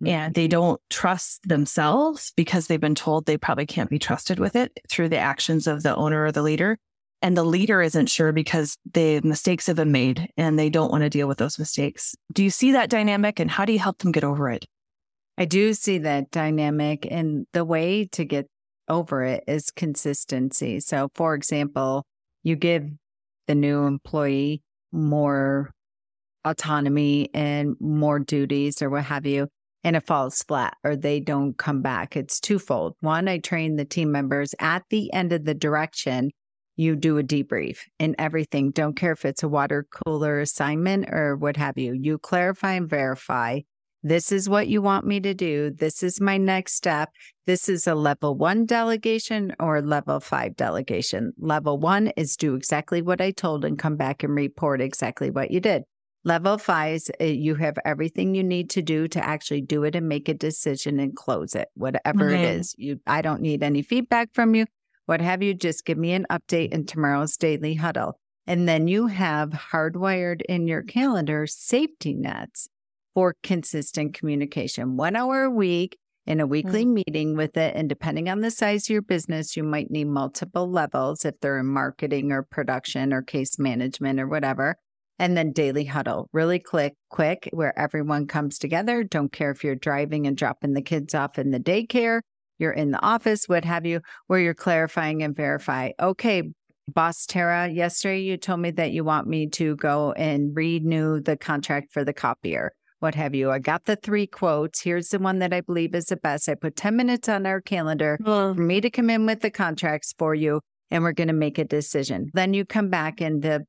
and 0.05 0.35
they 0.35 0.45
mm-hmm. 0.45 0.51
don't 0.51 0.81
trust 0.91 1.49
themselves 1.49 2.33
because 2.37 2.67
they've 2.67 2.81
been 2.81 2.95
told 2.95 3.27
they 3.27 3.37
probably 3.37 3.67
can't 3.67 3.91
be 3.91 3.99
trusted 3.99 4.39
with 4.39 4.57
it 4.57 4.73
through 4.89 5.09
the 5.09 5.19
actions 5.19 5.67
of 5.67 5.83
the 5.83 5.95
owner 5.95 6.25
or 6.25 6.33
the 6.33 6.43
leader. 6.43 6.79
And 7.23 7.37
the 7.37 7.45
leader 7.45 7.81
isn't 7.81 8.09
sure 8.09 8.33
because 8.33 8.77
the 8.93 9.21
mistakes 9.21 9.69
have 9.69 9.77
been 9.77 9.93
made 9.93 10.29
and 10.37 10.59
they 10.59 10.69
don't 10.69 10.91
want 10.91 11.05
to 11.05 11.09
deal 11.09 11.29
with 11.29 11.39
those 11.39 11.59
mistakes. 11.59 12.17
Do 12.33 12.43
you 12.43 12.51
see 12.51 12.73
that 12.73 12.91
dynamic 12.91 13.39
and 13.39 13.49
how 13.49 13.65
do 13.65 13.73
you 13.73 13.79
help 13.79 13.99
them 13.99 14.11
get 14.11 14.25
over 14.25 14.51
it? 14.51 14.67
I 15.39 15.45
do 15.45 15.73
see 15.73 15.99
that 15.99 16.33
dynamic. 16.33 17.07
And 17.09 17.47
the 17.53 17.65
way 17.65 18.07
to 18.13 18.25
get 18.25 18.49
over 18.89 19.23
it 19.23 19.45
is 19.47 19.71
consistency. 19.71 20.81
So, 20.81 21.11
for 21.15 21.35
example, 21.35 22.05
you 22.43 22.57
give 22.57 22.89
the 23.47 23.55
new 23.55 23.85
employee 23.85 24.63
more 24.91 25.73
autonomy 26.45 27.31
and 27.33 27.77
more 27.81 28.19
duties 28.19 28.83
or 28.83 28.91
what 28.91 29.05
have 29.05 29.27
you, 29.27 29.49
and 29.85 29.95
it 29.97 30.07
falls 30.07 30.43
flat 30.43 30.77
or 30.85 30.97
they 30.97 31.21
don't 31.21 31.57
come 31.57 31.83
back. 31.83 32.17
It's 32.17 32.41
twofold. 32.41 32.97
One, 33.01 33.29
I 33.29 33.39
train 33.39 33.77
the 33.77 33.85
team 33.85 34.11
members 34.11 34.55
at 34.59 34.83
the 34.91 35.13
end 35.13 35.33
of 35.33 35.45
the 35.45 35.55
direction 35.55 36.31
you 36.77 36.97
do 36.97 37.19
a 37.19 37.23
debrief 37.23 37.79
in 37.99 38.15
everything. 38.19 38.71
Don't 38.71 38.97
care 38.97 39.13
if 39.13 39.25
it's 39.25 39.43
a 39.43 39.49
water 39.49 39.87
cooler 39.91 40.41
assignment 40.41 41.11
or 41.11 41.37
what 41.37 41.57
have 41.57 41.77
you. 41.79 41.93
You 41.93 42.19
clarify 42.19 42.73
and 42.75 42.89
verify. 42.89 43.61
This 44.05 44.33
is 44.33 44.49
what 44.49 44.67
you 44.67 44.83
want 44.83 45.07
me 45.07 45.21
to 45.21 45.33
do. 45.33 45.71
This 45.71 46.03
is 46.03 46.21
my 46.21 46.37
next 46.37 46.75
step. 46.75 47.11
This 47.47 47.69
is 47.69 47.87
a 47.87 47.95
level 47.95 48.35
one 48.37 48.67
delegation 48.67 49.55
or 49.61 49.81
level 49.81 50.19
five 50.19 50.57
delegation. 50.57 51.33
Level 51.39 51.79
one 51.79 52.09
is 52.17 52.37
do 52.37 52.55
exactly 52.57 53.01
what 53.01 53.21
I 53.21 53.31
told 53.31 53.65
and 53.65 53.79
come 53.79 53.97
back 53.97 54.25
and 54.25 54.35
report 54.35 54.81
exactly 54.81 55.31
what 55.31 55.53
you 55.53 55.61
did. 55.61 55.85
Level 56.25 56.59
five 56.59 56.95
is 56.97 57.11
uh, 57.21 57.25
you 57.25 57.55
have 57.57 57.79
everything 57.85 58.35
you 58.35 58.43
need 58.45 58.71
to 58.71 58.83
do 58.83 59.07
to 59.09 59.25
actually 59.25 59.61
do 59.61 59.85
it 59.85 59.95
and 59.95 60.09
make 60.09 60.29
a 60.29 60.35
decision 60.35 60.99
and 60.99 61.15
close 61.15 61.55
it, 61.55 61.69
whatever 61.75 62.31
Mhm. 62.31 62.39
it 62.39 62.45
is. 62.45 62.75
You, 62.79 63.01
I 63.07 63.23
don't 63.23 63.41
need 63.41 63.63
any 63.63 63.83
feedback 63.83 64.31
from 64.33 64.55
you 64.55 64.67
what 65.07 65.21
have 65.21 65.43
you, 65.43 65.55
just 65.55 65.85
give 65.85 65.99
me 65.99 66.13
an 66.13 66.27
update 66.31 66.73
in 66.73 66.87
tomorrow's 66.87 67.37
daily 67.37 67.75
huddle. 67.75 68.19
And 68.47 68.69
then 68.69 68.89
you 68.89 69.07
have 69.07 69.51
hardwired 69.51 70.43
in 70.49 70.67
your 70.67 70.83
calendar 70.83 71.47
safety 71.47 72.15
nets 72.15 72.69
for 73.15 73.37
consistent 73.43 74.15
communication. 74.15 74.97
One 74.97 75.17
hour 75.17 75.45
a 75.45 75.51
week 75.51 75.97
in 76.27 76.41
a 76.41 76.47
weekly 76.47 76.85
mm. 76.85 77.05
meeting 77.05 77.37
with 77.37 77.57
it. 77.57 77.75
And 77.75 77.89
depending 77.89 78.29
on 78.29 78.41
the 78.41 78.51
size 78.51 78.85
of 78.85 78.91
your 78.91 79.03
business, 79.03 79.57
you 79.57 79.63
might 79.63 79.91
need 79.91 80.07
multiple 80.07 80.71
levels 80.71 81.25
if 81.25 81.39
they're 81.41 81.59
in 81.59 81.67
marketing 81.67 82.33
or 82.33 82.43
production 82.43 83.13
or 83.13 83.23
case 83.23 83.59
management 83.59 84.21
or 84.21 84.29
whatever. 84.29 84.77
And 85.19 85.37
then 85.37 85.53
daily 85.53 85.85
huddle, 85.85 86.29
really 86.33 86.59
click 86.59 86.95
quick 87.11 87.49
where 87.53 87.79
everyone 87.79 88.27
comes 88.27 88.59
together. 88.59 89.05
Don't 89.05 89.33
care 89.33 89.51
if 89.51 89.63
you're 89.63 89.75
driving 89.75 90.27
and 90.27 90.37
dropping 90.37 90.73
the 90.73 90.83
kids 90.83 91.15
off 91.15 91.39
in 91.39 91.51
the 91.51 91.61
daycare 91.61 92.21
you're 92.63 92.73
in 92.73 92.93
the 92.93 93.03
office, 93.03 93.49
what 93.49 93.65
have 93.67 93.85
you, 93.85 94.01
where 94.29 94.41
you're 94.41 94.55
clarifying 94.55 95.23
and 95.23 95.37
verify. 95.37 95.91
Okay, 96.01 96.45
boss 96.89 97.27
Tara, 97.27 97.69
yesterday 97.69 98.21
you 98.21 98.37
told 98.37 98.61
me 98.61 98.71
that 98.71 98.93
you 98.93 99.05
want 99.05 99.27
me 99.27 99.49
to 99.49 99.77
go 99.77 100.13
and 100.13 100.57
renew 100.57 101.21
the 101.21 101.37
contract 101.37 101.93
for 101.93 102.05
the 102.05 102.13
copier. 102.13 102.73
what 103.01 103.17
have 103.17 103.35
you. 103.35 103.51
I 103.51 103.59
got 103.59 103.87
the 103.87 103.97
three 103.97 104.29
quotes. 104.29 104.81
Here's 104.81 105.09
the 105.09 105.19
one 105.19 105.41
that 105.41 105.53
I 105.53 105.61
believe 105.61 105.93
is 105.93 106.07
the 106.07 106.17
best. 106.17 106.49
I 106.49 106.55
put 106.55 106.77
10 106.77 106.95
minutes 106.95 107.29
on 107.29 107.47
our 107.47 107.61
calendar 107.61 108.17
for 108.25 108.55
me 108.55 108.81
to 108.81 108.91
come 108.91 109.11
in 109.11 109.27
with 109.27 109.41
the 109.41 109.51
contracts 109.51 110.15
for 110.17 110.37
you, 110.37 110.61
and 110.89 111.03
we're 111.03 111.13
going 111.13 111.27
to 111.27 111.35
make 111.35 111.59
a 111.59 111.65
decision. 111.65 112.31
Then 112.33 112.55
you 112.55 112.65
come 112.65 112.91
back 112.91 113.21
and 113.21 113.43
the, 113.43 113.65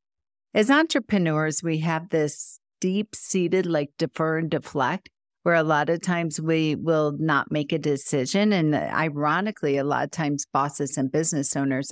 as 0.53 0.69
entrepreneurs, 0.69 1.63
we 1.63 1.79
have 1.79 2.10
this 2.10 2.60
deep 2.79 3.15
seated 3.15 3.65
like 3.65 3.89
defer 3.97 4.38
and 4.38 4.51
deflect 4.51 5.10
where 5.43 5.56
a 5.56 5.63
lot 5.63 5.89
of 5.89 6.01
times 6.01 6.41
we 6.41 6.75
will 6.75 7.15
not 7.19 7.51
make 7.51 7.71
a 7.71 7.77
decision. 7.77 8.51
And 8.51 8.73
ironically, 8.73 9.77
a 9.77 9.84
lot 9.84 10.06
of 10.06 10.12
times 10.12 10.45
bosses 10.51 10.97
and 10.97 11.12
business 11.12 11.56
owners 11.56 11.91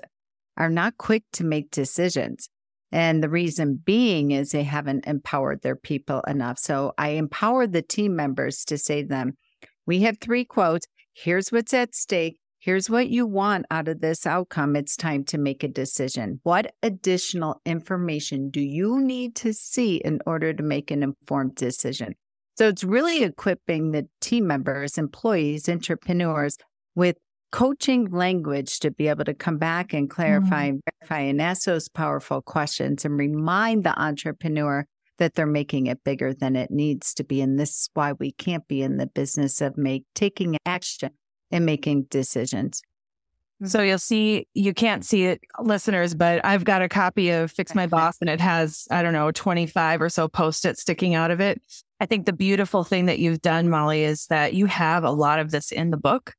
are 0.58 0.70
not 0.70 0.98
quick 0.98 1.24
to 1.34 1.44
make 1.44 1.72
decisions. 1.72 2.50
And 2.92 3.24
the 3.24 3.30
reason 3.30 3.82
being 3.84 4.32
is 4.32 4.52
they 4.52 4.64
haven't 4.64 5.06
empowered 5.08 5.62
their 5.62 5.76
people 5.76 6.22
enough. 6.28 6.60
So 6.60 6.94
I 6.98 7.10
empower 7.10 7.68
the 7.68 7.82
team 7.82 8.16
members 8.16 8.66
to 8.66 8.78
say 8.78 9.04
to 9.04 9.08
them, 9.08 9.38
we 9.86 10.02
have 10.02 10.18
three 10.20 10.46
quotes. 10.46 10.88
Here's 11.14 11.52
what's 11.52 11.74
at 11.74 11.96
stake. 11.96 12.38
Here's 12.60 12.90
what 12.90 13.10
you 13.10 13.26
want 13.26 13.66
out 13.72 13.88
of 13.88 14.02
this 14.02 14.28
outcome. 14.28 14.76
It's 14.76 14.96
time 14.96 15.24
to 15.26 15.38
make 15.38 15.64
a 15.64 15.68
decision. 15.68 16.40
What 16.44 16.76
additional 16.84 17.60
information 17.66 18.52
do 18.52 18.62
you 18.62 19.02
need 19.02 19.36
to 19.38 19.52
see 19.52 19.96
in 19.96 20.20
order 20.28 20.54
to 20.54 20.62
make 20.62 20.92
an 20.92 21.02
informed 21.02 21.56
decision? 21.56 22.14
So 22.58 22.68
it's 22.68 22.84
really 22.84 23.24
equipping 23.24 23.92
the 23.92 24.08
team 24.20 24.48
members, 24.48 24.98
employees, 24.98 25.70
entrepreneurs 25.70 26.58
with 26.96 27.18
coaching 27.52 28.10
language 28.12 28.80
to 28.80 28.92
be 28.92 29.08
able 29.08 29.26
to 29.26 29.34
come 29.34 29.58
back 29.58 29.94
and 29.94 30.10
clarify 30.10 30.68
mm-hmm. 30.68 30.76
and 30.76 30.82
verify 31.00 31.20
and 31.22 31.42
ask 31.42 31.64
those 31.64 31.90
powerful 31.90 32.42
questions 32.42 33.04
and 33.04 33.18
remind 33.18 33.84
the 33.84 34.00
entrepreneur 34.02 34.86
that 35.18 35.36
they're 35.36 35.46
making 35.46 35.88
it 35.88 36.04
bigger 36.04 36.34
than 36.34 36.56
it 36.56 36.72
needs 36.72 37.14
to 37.14 37.24
be. 37.24 37.42
And 37.42 37.60
this 37.60 37.70
is 37.70 37.90
why 37.94 38.14
we 38.14 38.32
can't 38.32 38.68
be 38.68 38.82
in 38.82 38.98
the 38.98 39.08
business 39.08 39.62
of 39.62 39.78
make 39.78 40.04
taking 40.16 40.58
action 40.66 41.12
and 41.52 41.66
making 41.66 42.04
decisions. 42.04 42.82
So 43.64 43.82
you'll 43.82 44.00
see, 44.00 44.48
you 44.54 44.74
can't 44.74 45.06
see 45.06 45.26
it, 45.26 45.42
listeners, 45.60 46.16
but 46.16 46.44
I've 46.44 46.64
got 46.64 46.82
a 46.82 46.90
copy 46.90 47.30
of 47.30 47.52
Fix 47.52 47.76
My 47.76 47.86
Boss 47.86 48.18
and 48.20 48.30
it 48.30 48.40
has, 48.40 48.88
I 48.90 49.04
don't 49.04 49.14
know, 49.14 49.32
25 49.32 50.02
or 50.02 50.10
so 50.10 50.28
post 50.28 50.66
its 50.66 50.82
sticking 50.82 51.14
out 51.14 51.30
of 51.30 51.40
it. 51.40 51.62
I 52.00 52.08
think 52.08 52.26
the 52.26 52.34
beautiful 52.34 52.84
thing 52.84 53.06
that 53.06 53.20
you've 53.20 53.42
done, 53.42 53.70
Molly, 53.70 54.04
is 54.04 54.26
that 54.28 54.56
you 54.56 54.66
have 54.66 55.04
a 55.04 55.12
lot 55.12 55.40
of 55.40 55.52
this 55.52 55.72
in 55.72 55.92
the 55.92 55.98
book 55.98 56.34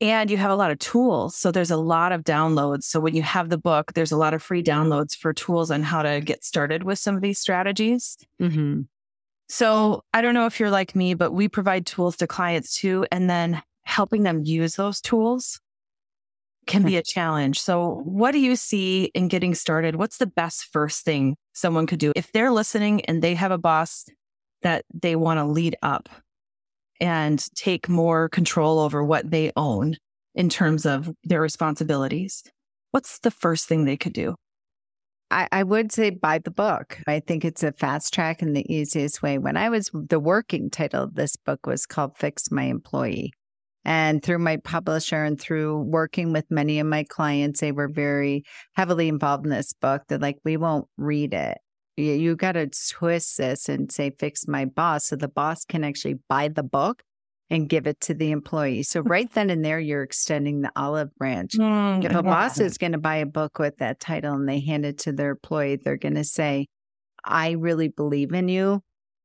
and 0.00 0.30
you 0.30 0.38
have 0.38 0.50
a 0.50 0.56
lot 0.56 0.70
of 0.70 0.78
tools. 0.78 1.36
So 1.36 1.52
there's 1.52 1.70
a 1.70 1.76
lot 1.76 2.12
of 2.12 2.24
downloads. 2.24 2.84
So 2.84 2.98
when 2.98 3.14
you 3.14 3.22
have 3.22 3.50
the 3.50 3.58
book, 3.58 3.92
there's 3.92 4.12
a 4.12 4.16
lot 4.16 4.32
of 4.32 4.42
free 4.42 4.62
downloads 4.62 5.14
for 5.14 5.34
tools 5.34 5.70
on 5.70 5.82
how 5.82 6.02
to 6.02 6.20
get 6.20 6.44
started 6.44 6.82
with 6.82 6.98
some 6.98 7.14
of 7.14 7.20
these 7.20 7.38
strategies. 7.38 8.16
Mm-hmm. 8.40 8.82
So 9.48 10.02
I 10.14 10.22
don't 10.22 10.34
know 10.34 10.46
if 10.46 10.58
you're 10.58 10.70
like 10.70 10.96
me, 10.96 11.12
but 11.12 11.32
we 11.32 11.48
provide 11.48 11.84
tools 11.84 12.16
to 12.16 12.26
clients 12.26 12.74
too. 12.74 13.06
And 13.12 13.28
then 13.28 13.62
helping 13.84 14.22
them 14.22 14.42
use 14.42 14.76
those 14.76 15.00
tools 15.00 15.60
can 16.66 16.82
be 16.82 16.92
hmm. 16.92 16.98
a 16.98 17.02
challenge. 17.02 17.60
So 17.60 18.02
what 18.04 18.32
do 18.32 18.38
you 18.38 18.56
see 18.56 19.04
in 19.14 19.28
getting 19.28 19.54
started? 19.54 19.96
What's 19.96 20.18
the 20.18 20.26
best 20.26 20.68
first 20.72 21.04
thing 21.04 21.36
someone 21.52 21.86
could 21.86 21.98
do 21.98 22.12
if 22.16 22.32
they're 22.32 22.50
listening 22.50 23.04
and 23.06 23.22
they 23.22 23.34
have 23.34 23.50
a 23.50 23.58
boss 23.58 24.04
that 24.62 24.84
they 24.92 25.16
want 25.16 25.38
to 25.38 25.44
lead 25.44 25.76
up? 25.82 26.08
and 27.00 27.46
take 27.54 27.88
more 27.88 28.28
control 28.28 28.78
over 28.78 29.04
what 29.04 29.30
they 29.30 29.52
own 29.56 29.96
in 30.34 30.48
terms 30.48 30.86
of 30.86 31.10
their 31.24 31.40
responsibilities, 31.40 32.42
what's 32.90 33.18
the 33.20 33.30
first 33.30 33.68
thing 33.68 33.84
they 33.84 33.96
could 33.96 34.12
do? 34.12 34.34
I, 35.30 35.48
I, 35.50 35.62
would 35.62 35.90
say 35.90 36.10
buy 36.10 36.38
the 36.38 36.50
book. 36.50 36.98
I 37.06 37.20
think 37.20 37.44
it's 37.44 37.62
a 37.62 37.72
fast 37.72 38.12
track 38.12 38.42
and 38.42 38.54
the 38.54 38.72
easiest 38.72 39.22
way. 39.22 39.38
When 39.38 39.56
I 39.56 39.68
was, 39.68 39.90
the 39.92 40.20
working 40.20 40.70
title 40.70 41.04
of 41.04 41.14
this 41.14 41.34
book 41.36 41.66
was 41.66 41.86
called 41.86 42.16
Fix 42.16 42.50
My 42.50 42.64
Employee. 42.64 43.32
And 43.84 44.22
through 44.22 44.38
my 44.38 44.56
publisher 44.58 45.24
and 45.24 45.38
through 45.38 45.82
working 45.82 46.32
with 46.32 46.46
many 46.50 46.80
of 46.80 46.86
my 46.86 47.04
clients, 47.04 47.60
they 47.60 47.72
were 47.72 47.88
very 47.88 48.44
heavily 48.74 49.08
involved 49.08 49.44
in 49.44 49.50
this 49.50 49.74
book. 49.74 50.02
They're 50.08 50.18
like, 50.18 50.38
we 50.44 50.56
won't 50.56 50.86
read 50.96 51.34
it 51.34 51.58
you, 51.96 52.12
you 52.12 52.36
got 52.36 52.52
to 52.52 52.68
twist 52.90 53.38
this 53.38 53.68
and 53.68 53.90
say, 53.90 54.10
fix 54.18 54.46
my 54.48 54.64
boss. 54.64 55.06
So 55.06 55.16
the 55.16 55.28
boss 55.28 55.64
can 55.64 55.84
actually 55.84 56.16
buy 56.28 56.48
the 56.48 56.62
book 56.62 57.02
and 57.50 57.68
give 57.68 57.86
it 57.86 58.00
to 58.00 58.14
the 58.14 58.30
employee. 58.30 58.82
So 58.82 59.02
mm. 59.02 59.08
right 59.08 59.32
then 59.32 59.50
and 59.50 59.64
there, 59.64 59.78
you're 59.78 60.02
extending 60.02 60.62
the 60.62 60.72
olive 60.76 61.14
branch. 61.16 61.52
Mm, 61.52 62.04
if 62.04 62.14
a 62.14 62.22
boss 62.22 62.58
is 62.58 62.78
going 62.78 62.92
to 62.92 62.98
buy 62.98 63.16
a 63.16 63.26
book 63.26 63.58
with 63.58 63.78
that 63.78 64.00
title 64.00 64.34
and 64.34 64.48
they 64.48 64.60
hand 64.60 64.84
it 64.84 64.98
to 65.00 65.12
their 65.12 65.32
employee, 65.32 65.76
they're 65.76 65.96
going 65.96 66.14
to 66.14 66.24
say, 66.24 66.66
I 67.24 67.52
really 67.52 67.88
believe 67.88 68.32
in 68.32 68.48
you. 68.48 68.82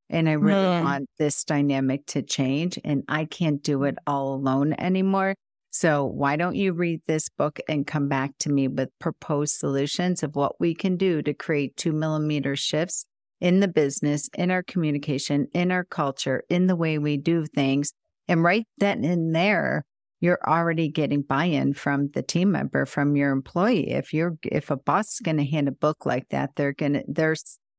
And 0.10 0.28
I 0.28 0.34
really 0.34 0.64
mm. 0.64 0.84
want 0.84 1.10
this 1.20 1.44
dynamic 1.44 2.06
to 2.08 2.22
change. 2.22 2.80
And 2.84 3.04
I 3.08 3.26
can't 3.26 3.62
do 3.62 3.84
it 3.84 3.96
all 4.08 4.34
alone 4.34 4.74
anymore. 4.80 5.36
So, 5.72 6.06
why 6.06 6.36
don't 6.36 6.56
you 6.56 6.74
read 6.74 7.02
this 7.06 7.30
book 7.30 7.60
and 7.70 7.86
come 7.86 8.08
back 8.08 8.32
to 8.40 8.52
me 8.52 8.68
with 8.68 8.90
proposed 8.98 9.54
solutions 9.54 10.24
of 10.24 10.36
what 10.36 10.60
we 10.60 10.74
can 10.74 10.98
do 10.98 11.22
to 11.22 11.34
create 11.34 11.78
two 11.78 11.94
millimeter 11.94 12.56
shifts 12.56 13.06
in 13.40 13.60
the 13.60 13.68
business, 13.68 14.30
in 14.36 14.50
our 14.50 14.64
communication, 14.64 15.48
in 15.54 15.72
our 15.72 15.84
culture, 15.84 16.44
in 16.50 16.66
the 16.66 16.76
way 16.76 16.98
we 16.98 17.18
do 17.18 17.46
things? 17.46 17.94
And 18.28 18.44
right 18.44 18.66
then 18.80 19.04
and 19.04 19.36
there, 19.36 19.86
you're 20.22 20.40
already 20.46 20.90
getting 20.90 21.22
buy-in 21.22 21.74
from 21.74 22.10
the 22.14 22.24
team 22.24 22.52
member, 22.52 22.86
from 22.86 23.16
your 23.16 23.32
employee. 23.32 23.92
If 23.92 24.12
you're 24.14 24.38
if 24.44 24.72
a 24.72 24.78
boss 24.78 25.14
is 25.14 25.20
going 25.20 25.38
to 25.38 25.46
hand 25.46 25.68
a 25.68 25.72
book 25.72 26.06
like 26.06 26.28
that, 26.30 26.52
they're 26.56 26.74
going 26.74 26.94
to 26.94 27.04
they're 27.08 27.36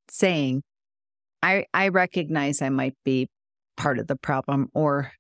saying, 0.09 0.63
I 1.43 1.67
I 1.73 1.89
recognize 1.89 2.63
I 2.63 2.69
might 2.69 2.97
be 3.05 3.29
part 3.77 3.99
of 3.99 4.07
the 4.07 4.17
problem 4.17 4.69
or 4.75 5.13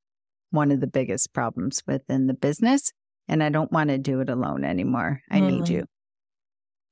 one 0.50 0.70
of 0.70 0.80
the 0.80 0.86
biggest 0.86 1.32
problems 1.32 1.82
within 1.86 2.26
the 2.26 2.34
business. 2.34 2.92
And 3.28 3.42
I 3.42 3.48
don't 3.48 3.70
want 3.70 3.90
to 3.90 3.98
do 3.98 4.20
it 4.20 4.28
alone 4.28 4.64
anymore. 4.64 5.22
I 5.30 5.40
mm. 5.40 5.50
need 5.50 5.68
you. 5.68 5.84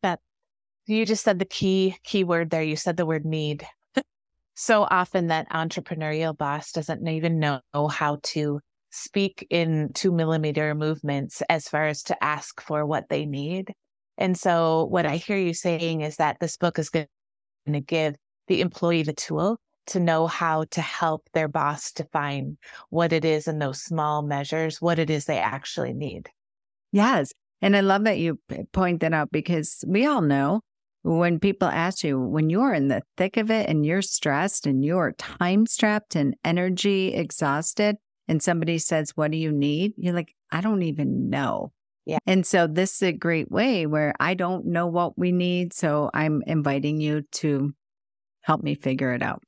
That 0.03 0.21
you 0.87 1.05
just 1.05 1.25
said 1.25 1.39
the 1.39 1.45
key 1.45 1.97
key 2.05 2.25
word 2.25 2.51
there. 2.51 2.63
You 2.63 2.77
said 2.77 2.97
the 2.97 3.07
word 3.07 3.25
need. 3.25 3.67
so 4.55 4.87
often 4.89 5.27
that 5.29 5.51
entrepreneurial 5.51 6.37
boss 6.37 6.73
doesn't 6.73 7.07
even 7.07 7.39
know 7.39 7.61
how 7.91 8.19
to 8.23 8.61
speak 8.91 9.47
in 9.51 9.91
two 9.95 10.13
millimeter 10.13 10.75
movements 10.75 11.43
as 11.49 11.69
far 11.69 11.87
as 11.87 12.03
to 12.05 12.25
ask 12.25 12.61
for 12.61 12.87
what 12.87 13.09
they 13.09 13.27
need. 13.27 13.73
And 14.17 14.37
so 14.37 14.87
what 14.87 15.07
I 15.07 15.17
hear 15.17 15.37
you 15.37 15.55
saying 15.55 16.01
is 16.01 16.17
that 16.17 16.39
this 16.41 16.57
book 16.57 16.79
is 16.79 16.89
going 16.89 17.07
to 17.67 17.81
give 17.81 18.17
the 18.49 18.61
employee 18.61 19.03
the 19.03 19.13
tool 19.13 19.59
to 19.87 20.01
know 20.01 20.27
how 20.27 20.65
to 20.71 20.81
help 20.81 21.29
their 21.33 21.49
boss 21.49 21.93
define 21.93 22.59
what 22.91 23.13
it 23.13 23.25
is 23.25 23.49
in 23.49 23.59
those 23.59 23.81
small 23.81 24.23
measures, 24.23 24.83
what 24.83 24.99
it 24.99 25.11
is 25.11 25.25
they 25.25 25.39
actually 25.39 25.93
need. 25.93 26.29
Yes. 26.93 27.33
And 27.63 27.77
I 27.77 27.81
love 27.81 28.05
that 28.05 28.19
you 28.19 28.39
point 28.73 29.01
that 29.01 29.13
out 29.13 29.31
because 29.33 29.85
we 29.87 30.07
all 30.07 30.21
know 30.21 30.61
when 31.03 31.41
people 31.41 31.69
ask 31.69 32.05
you, 32.05 32.21
when 32.21 32.51
you're 32.51 32.75
in 32.75 32.89
the 32.89 33.03
thick 33.17 33.37
of 33.37 33.51
it 33.51 33.69
and 33.69 33.85
you're 33.85 34.03
stressed 34.03 34.67
and 34.67 34.85
you're 34.85 35.13
time 35.13 35.67
strapped 35.67 36.15
and 36.15 36.35
energy 36.45 37.15
exhausted, 37.15 37.97
and 38.29 38.43
somebody 38.43 38.79
says, 38.79 39.13
What 39.15 39.31
do 39.31 39.39
you 39.39 39.51
need? 39.51 39.95
You're 39.97 40.15
like, 40.15 40.35
I 40.53 40.61
don't 40.61 40.83
even 40.83 41.31
know. 41.31 41.73
Yeah. 42.05 42.19
And 42.27 42.47
so 42.47 42.67
this 42.67 42.97
is 42.97 43.03
a 43.03 43.13
great 43.13 43.51
way 43.51 43.87
where 43.87 44.15
I 44.21 44.35
don't 44.35 44.67
know 44.67 44.87
what 44.87 45.19
we 45.19 45.33
need. 45.33 45.73
So 45.73 46.11
I'm 46.15 46.43
inviting 46.47 47.01
you 47.01 47.23
to 47.33 47.75
help 48.49 48.63
me 48.63 48.75
figure 48.75 49.13
it 49.13 49.23
out. 49.23 49.43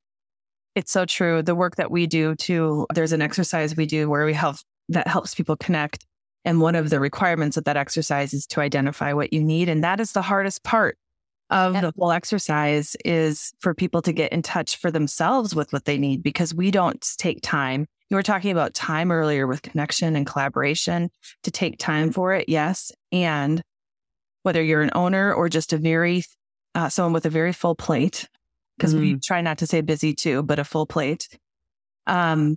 It's 0.77 0.93
so 0.93 1.07
true. 1.07 1.43
The 1.43 1.55
work 1.55 1.77
that 1.77 1.91
we 1.91 2.07
do 2.07 2.35
too, 2.37 2.87
there's 2.95 3.13
an 3.13 3.23
exercise 3.23 3.75
we 3.75 3.87
do 3.87 4.11
where 4.11 4.27
we 4.27 4.35
help 4.35 4.57
that 4.91 5.09
helps 5.09 5.35
people 5.35 5.57
connect. 5.57 6.05
And 6.45 6.61
one 6.61 6.75
of 6.75 6.91
the 6.91 7.01
requirements 7.01 7.57
of 7.57 7.65
that 7.65 7.79
exercise 7.79 8.35
is 8.35 8.47
to 8.49 8.61
identify 8.61 9.15
what 9.15 9.33
you 9.33 9.43
need. 9.43 9.71
And 9.71 9.83
that 9.83 10.01
is 10.01 10.13
the 10.13 10.23
hardest 10.23 10.63
part 10.65 10.99
of 11.49 11.75
yep. 11.75 11.83
the 11.83 11.93
whole 11.99 12.13
exercise 12.13 12.95
is 13.05 13.53
for 13.59 13.75
people 13.75 14.03
to 14.03 14.13
get 14.13 14.33
in 14.33 14.43
touch 14.43 14.77
for 14.77 14.91
themselves 14.91 15.55
with 15.55 15.73
what 15.73 15.87
they 15.87 15.97
need 15.97 16.23
because 16.23 16.55
we 16.55 16.71
don't 16.71 17.05
take 17.19 17.41
time. 17.43 17.87
You 18.11 18.17
were 18.17 18.23
talking 18.23 18.53
about 18.53 18.75
time 18.75 19.11
earlier 19.11 19.47
with 19.47 19.63
connection 19.63 20.15
and 20.15 20.27
collaboration 20.27 21.11
to 21.43 21.51
take 21.51 21.79
time 21.79 22.13
for 22.13 22.35
it. 22.35 22.49
Yes. 22.49 22.93
And 23.13 23.63
whether 24.43 24.62
you're 24.62 24.83
an 24.83 24.91
owner 24.95 25.33
or 25.33 25.49
just 25.49 25.72
a 25.72 25.79
very, 25.79 26.22
uh, 26.74 26.91
someone 26.91 27.14
with 27.14 27.24
a 27.24 27.31
very 27.31 27.53
full 27.53 27.74
plate, 27.74 28.29
because 28.81 28.95
mm-hmm. 28.95 29.03
we 29.03 29.18
try 29.18 29.43
not 29.43 29.59
to 29.59 29.66
say 29.66 29.83
busy 29.83 30.14
too, 30.14 30.43
but 30.43 30.59
a 30.59 30.64
full 30.64 30.87
plate. 30.87 31.28
Um, 32.07 32.57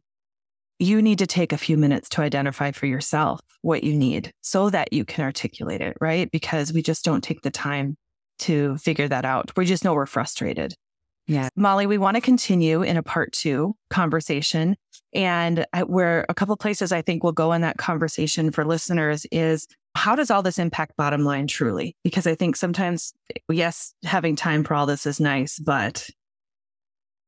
you 0.80 1.02
need 1.02 1.20
to 1.20 1.28
take 1.28 1.52
a 1.52 1.58
few 1.58 1.76
minutes 1.76 2.08
to 2.10 2.22
identify 2.22 2.72
for 2.72 2.86
yourself 2.86 3.42
what 3.62 3.84
you 3.84 3.94
need 3.94 4.32
so 4.42 4.70
that 4.70 4.94
you 4.94 5.04
can 5.04 5.26
articulate 5.26 5.82
it, 5.82 5.98
right? 6.00 6.32
Because 6.32 6.72
we 6.72 6.82
just 6.82 7.04
don't 7.04 7.24
take 7.24 7.42
the 7.42 7.52
time 7.52 7.98
to 8.40 8.78
figure 8.78 9.08
that 9.08 9.26
out. 9.26 9.52
We 9.58 9.66
just 9.66 9.84
know 9.84 9.94
we're 9.94 10.06
frustrated. 10.06 10.74
Yeah. 11.28 11.50
Molly, 11.58 11.88
we 11.88 11.98
want 11.98 12.16
to 12.16 12.22
continue 12.22 12.84
in 12.84 12.96
a 12.96 13.04
part 13.04 13.34
two 13.34 13.76
conversation. 13.90 14.76
And 15.14 15.66
where 15.86 16.26
a 16.30 16.34
couple 16.34 16.56
places 16.56 16.92
I 16.92 17.02
think 17.02 17.24
we'll 17.24 17.34
go 17.34 17.52
in 17.52 17.62
that 17.62 17.78
conversation 17.78 18.52
for 18.52 18.66
listeners 18.66 19.26
is 19.32 19.68
how 19.96 20.16
does 20.16 20.32
all 20.32 20.42
this 20.42 20.60
impact 20.60 20.96
bottom 20.98 21.24
line 21.24 21.48
truly? 21.48 21.96
Because 22.04 22.28
I 22.28 22.36
think 22.36 22.56
sometimes, 22.56 23.14
yes, 23.50 23.94
having 24.04 24.36
time 24.36 24.64
for 24.64 24.74
all 24.74 24.86
this 24.86 25.06
is 25.06 25.20
nice, 25.20 25.60
but 25.60 26.10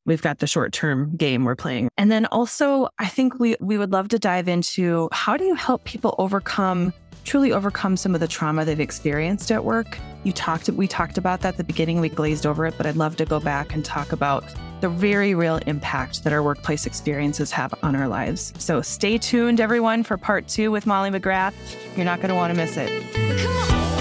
we've 0.05 0.21
got 0.21 0.39
the 0.39 0.47
short 0.47 0.73
term 0.73 1.15
game 1.15 1.45
we're 1.45 1.55
playing. 1.55 1.89
And 1.97 2.11
then 2.11 2.25
also, 2.27 2.89
I 2.99 3.07
think 3.07 3.39
we, 3.39 3.55
we 3.59 3.77
would 3.77 3.91
love 3.91 4.09
to 4.09 4.19
dive 4.19 4.47
into 4.47 5.09
how 5.11 5.37
do 5.37 5.43
you 5.43 5.55
help 5.55 5.83
people 5.83 6.15
overcome, 6.17 6.93
truly 7.23 7.51
overcome 7.51 7.97
some 7.97 8.13
of 8.13 8.21
the 8.21 8.27
trauma 8.27 8.65
they've 8.65 8.79
experienced 8.79 9.51
at 9.51 9.63
work? 9.63 9.97
You 10.23 10.31
talked, 10.31 10.69
we 10.69 10.87
talked 10.87 11.17
about 11.17 11.41
that 11.41 11.49
at 11.49 11.57
the 11.57 11.63
beginning, 11.63 11.99
we 11.99 12.09
glazed 12.09 12.45
over 12.45 12.65
it, 12.65 12.75
but 12.77 12.85
I'd 12.85 12.97
love 12.97 13.15
to 13.17 13.25
go 13.25 13.39
back 13.39 13.73
and 13.73 13.85
talk 13.85 14.11
about 14.11 14.43
the 14.81 14.89
very 14.89 15.35
real 15.35 15.57
impact 15.65 16.23
that 16.23 16.33
our 16.33 16.43
workplace 16.43 16.85
experiences 16.85 17.51
have 17.51 17.73
on 17.83 17.95
our 17.95 18.07
lives. 18.07 18.53
So 18.57 18.81
stay 18.81 19.17
tuned, 19.17 19.59
everyone, 19.59 20.03
for 20.03 20.17
part 20.17 20.47
two 20.47 20.71
with 20.71 20.85
Molly 20.85 21.09
McGrath. 21.09 21.53
You're 21.95 22.05
not 22.05 22.19
going 22.19 22.29
to 22.29 22.35
want 22.35 22.51
to 22.51 22.57
miss 22.57 22.77
it. 22.77 23.94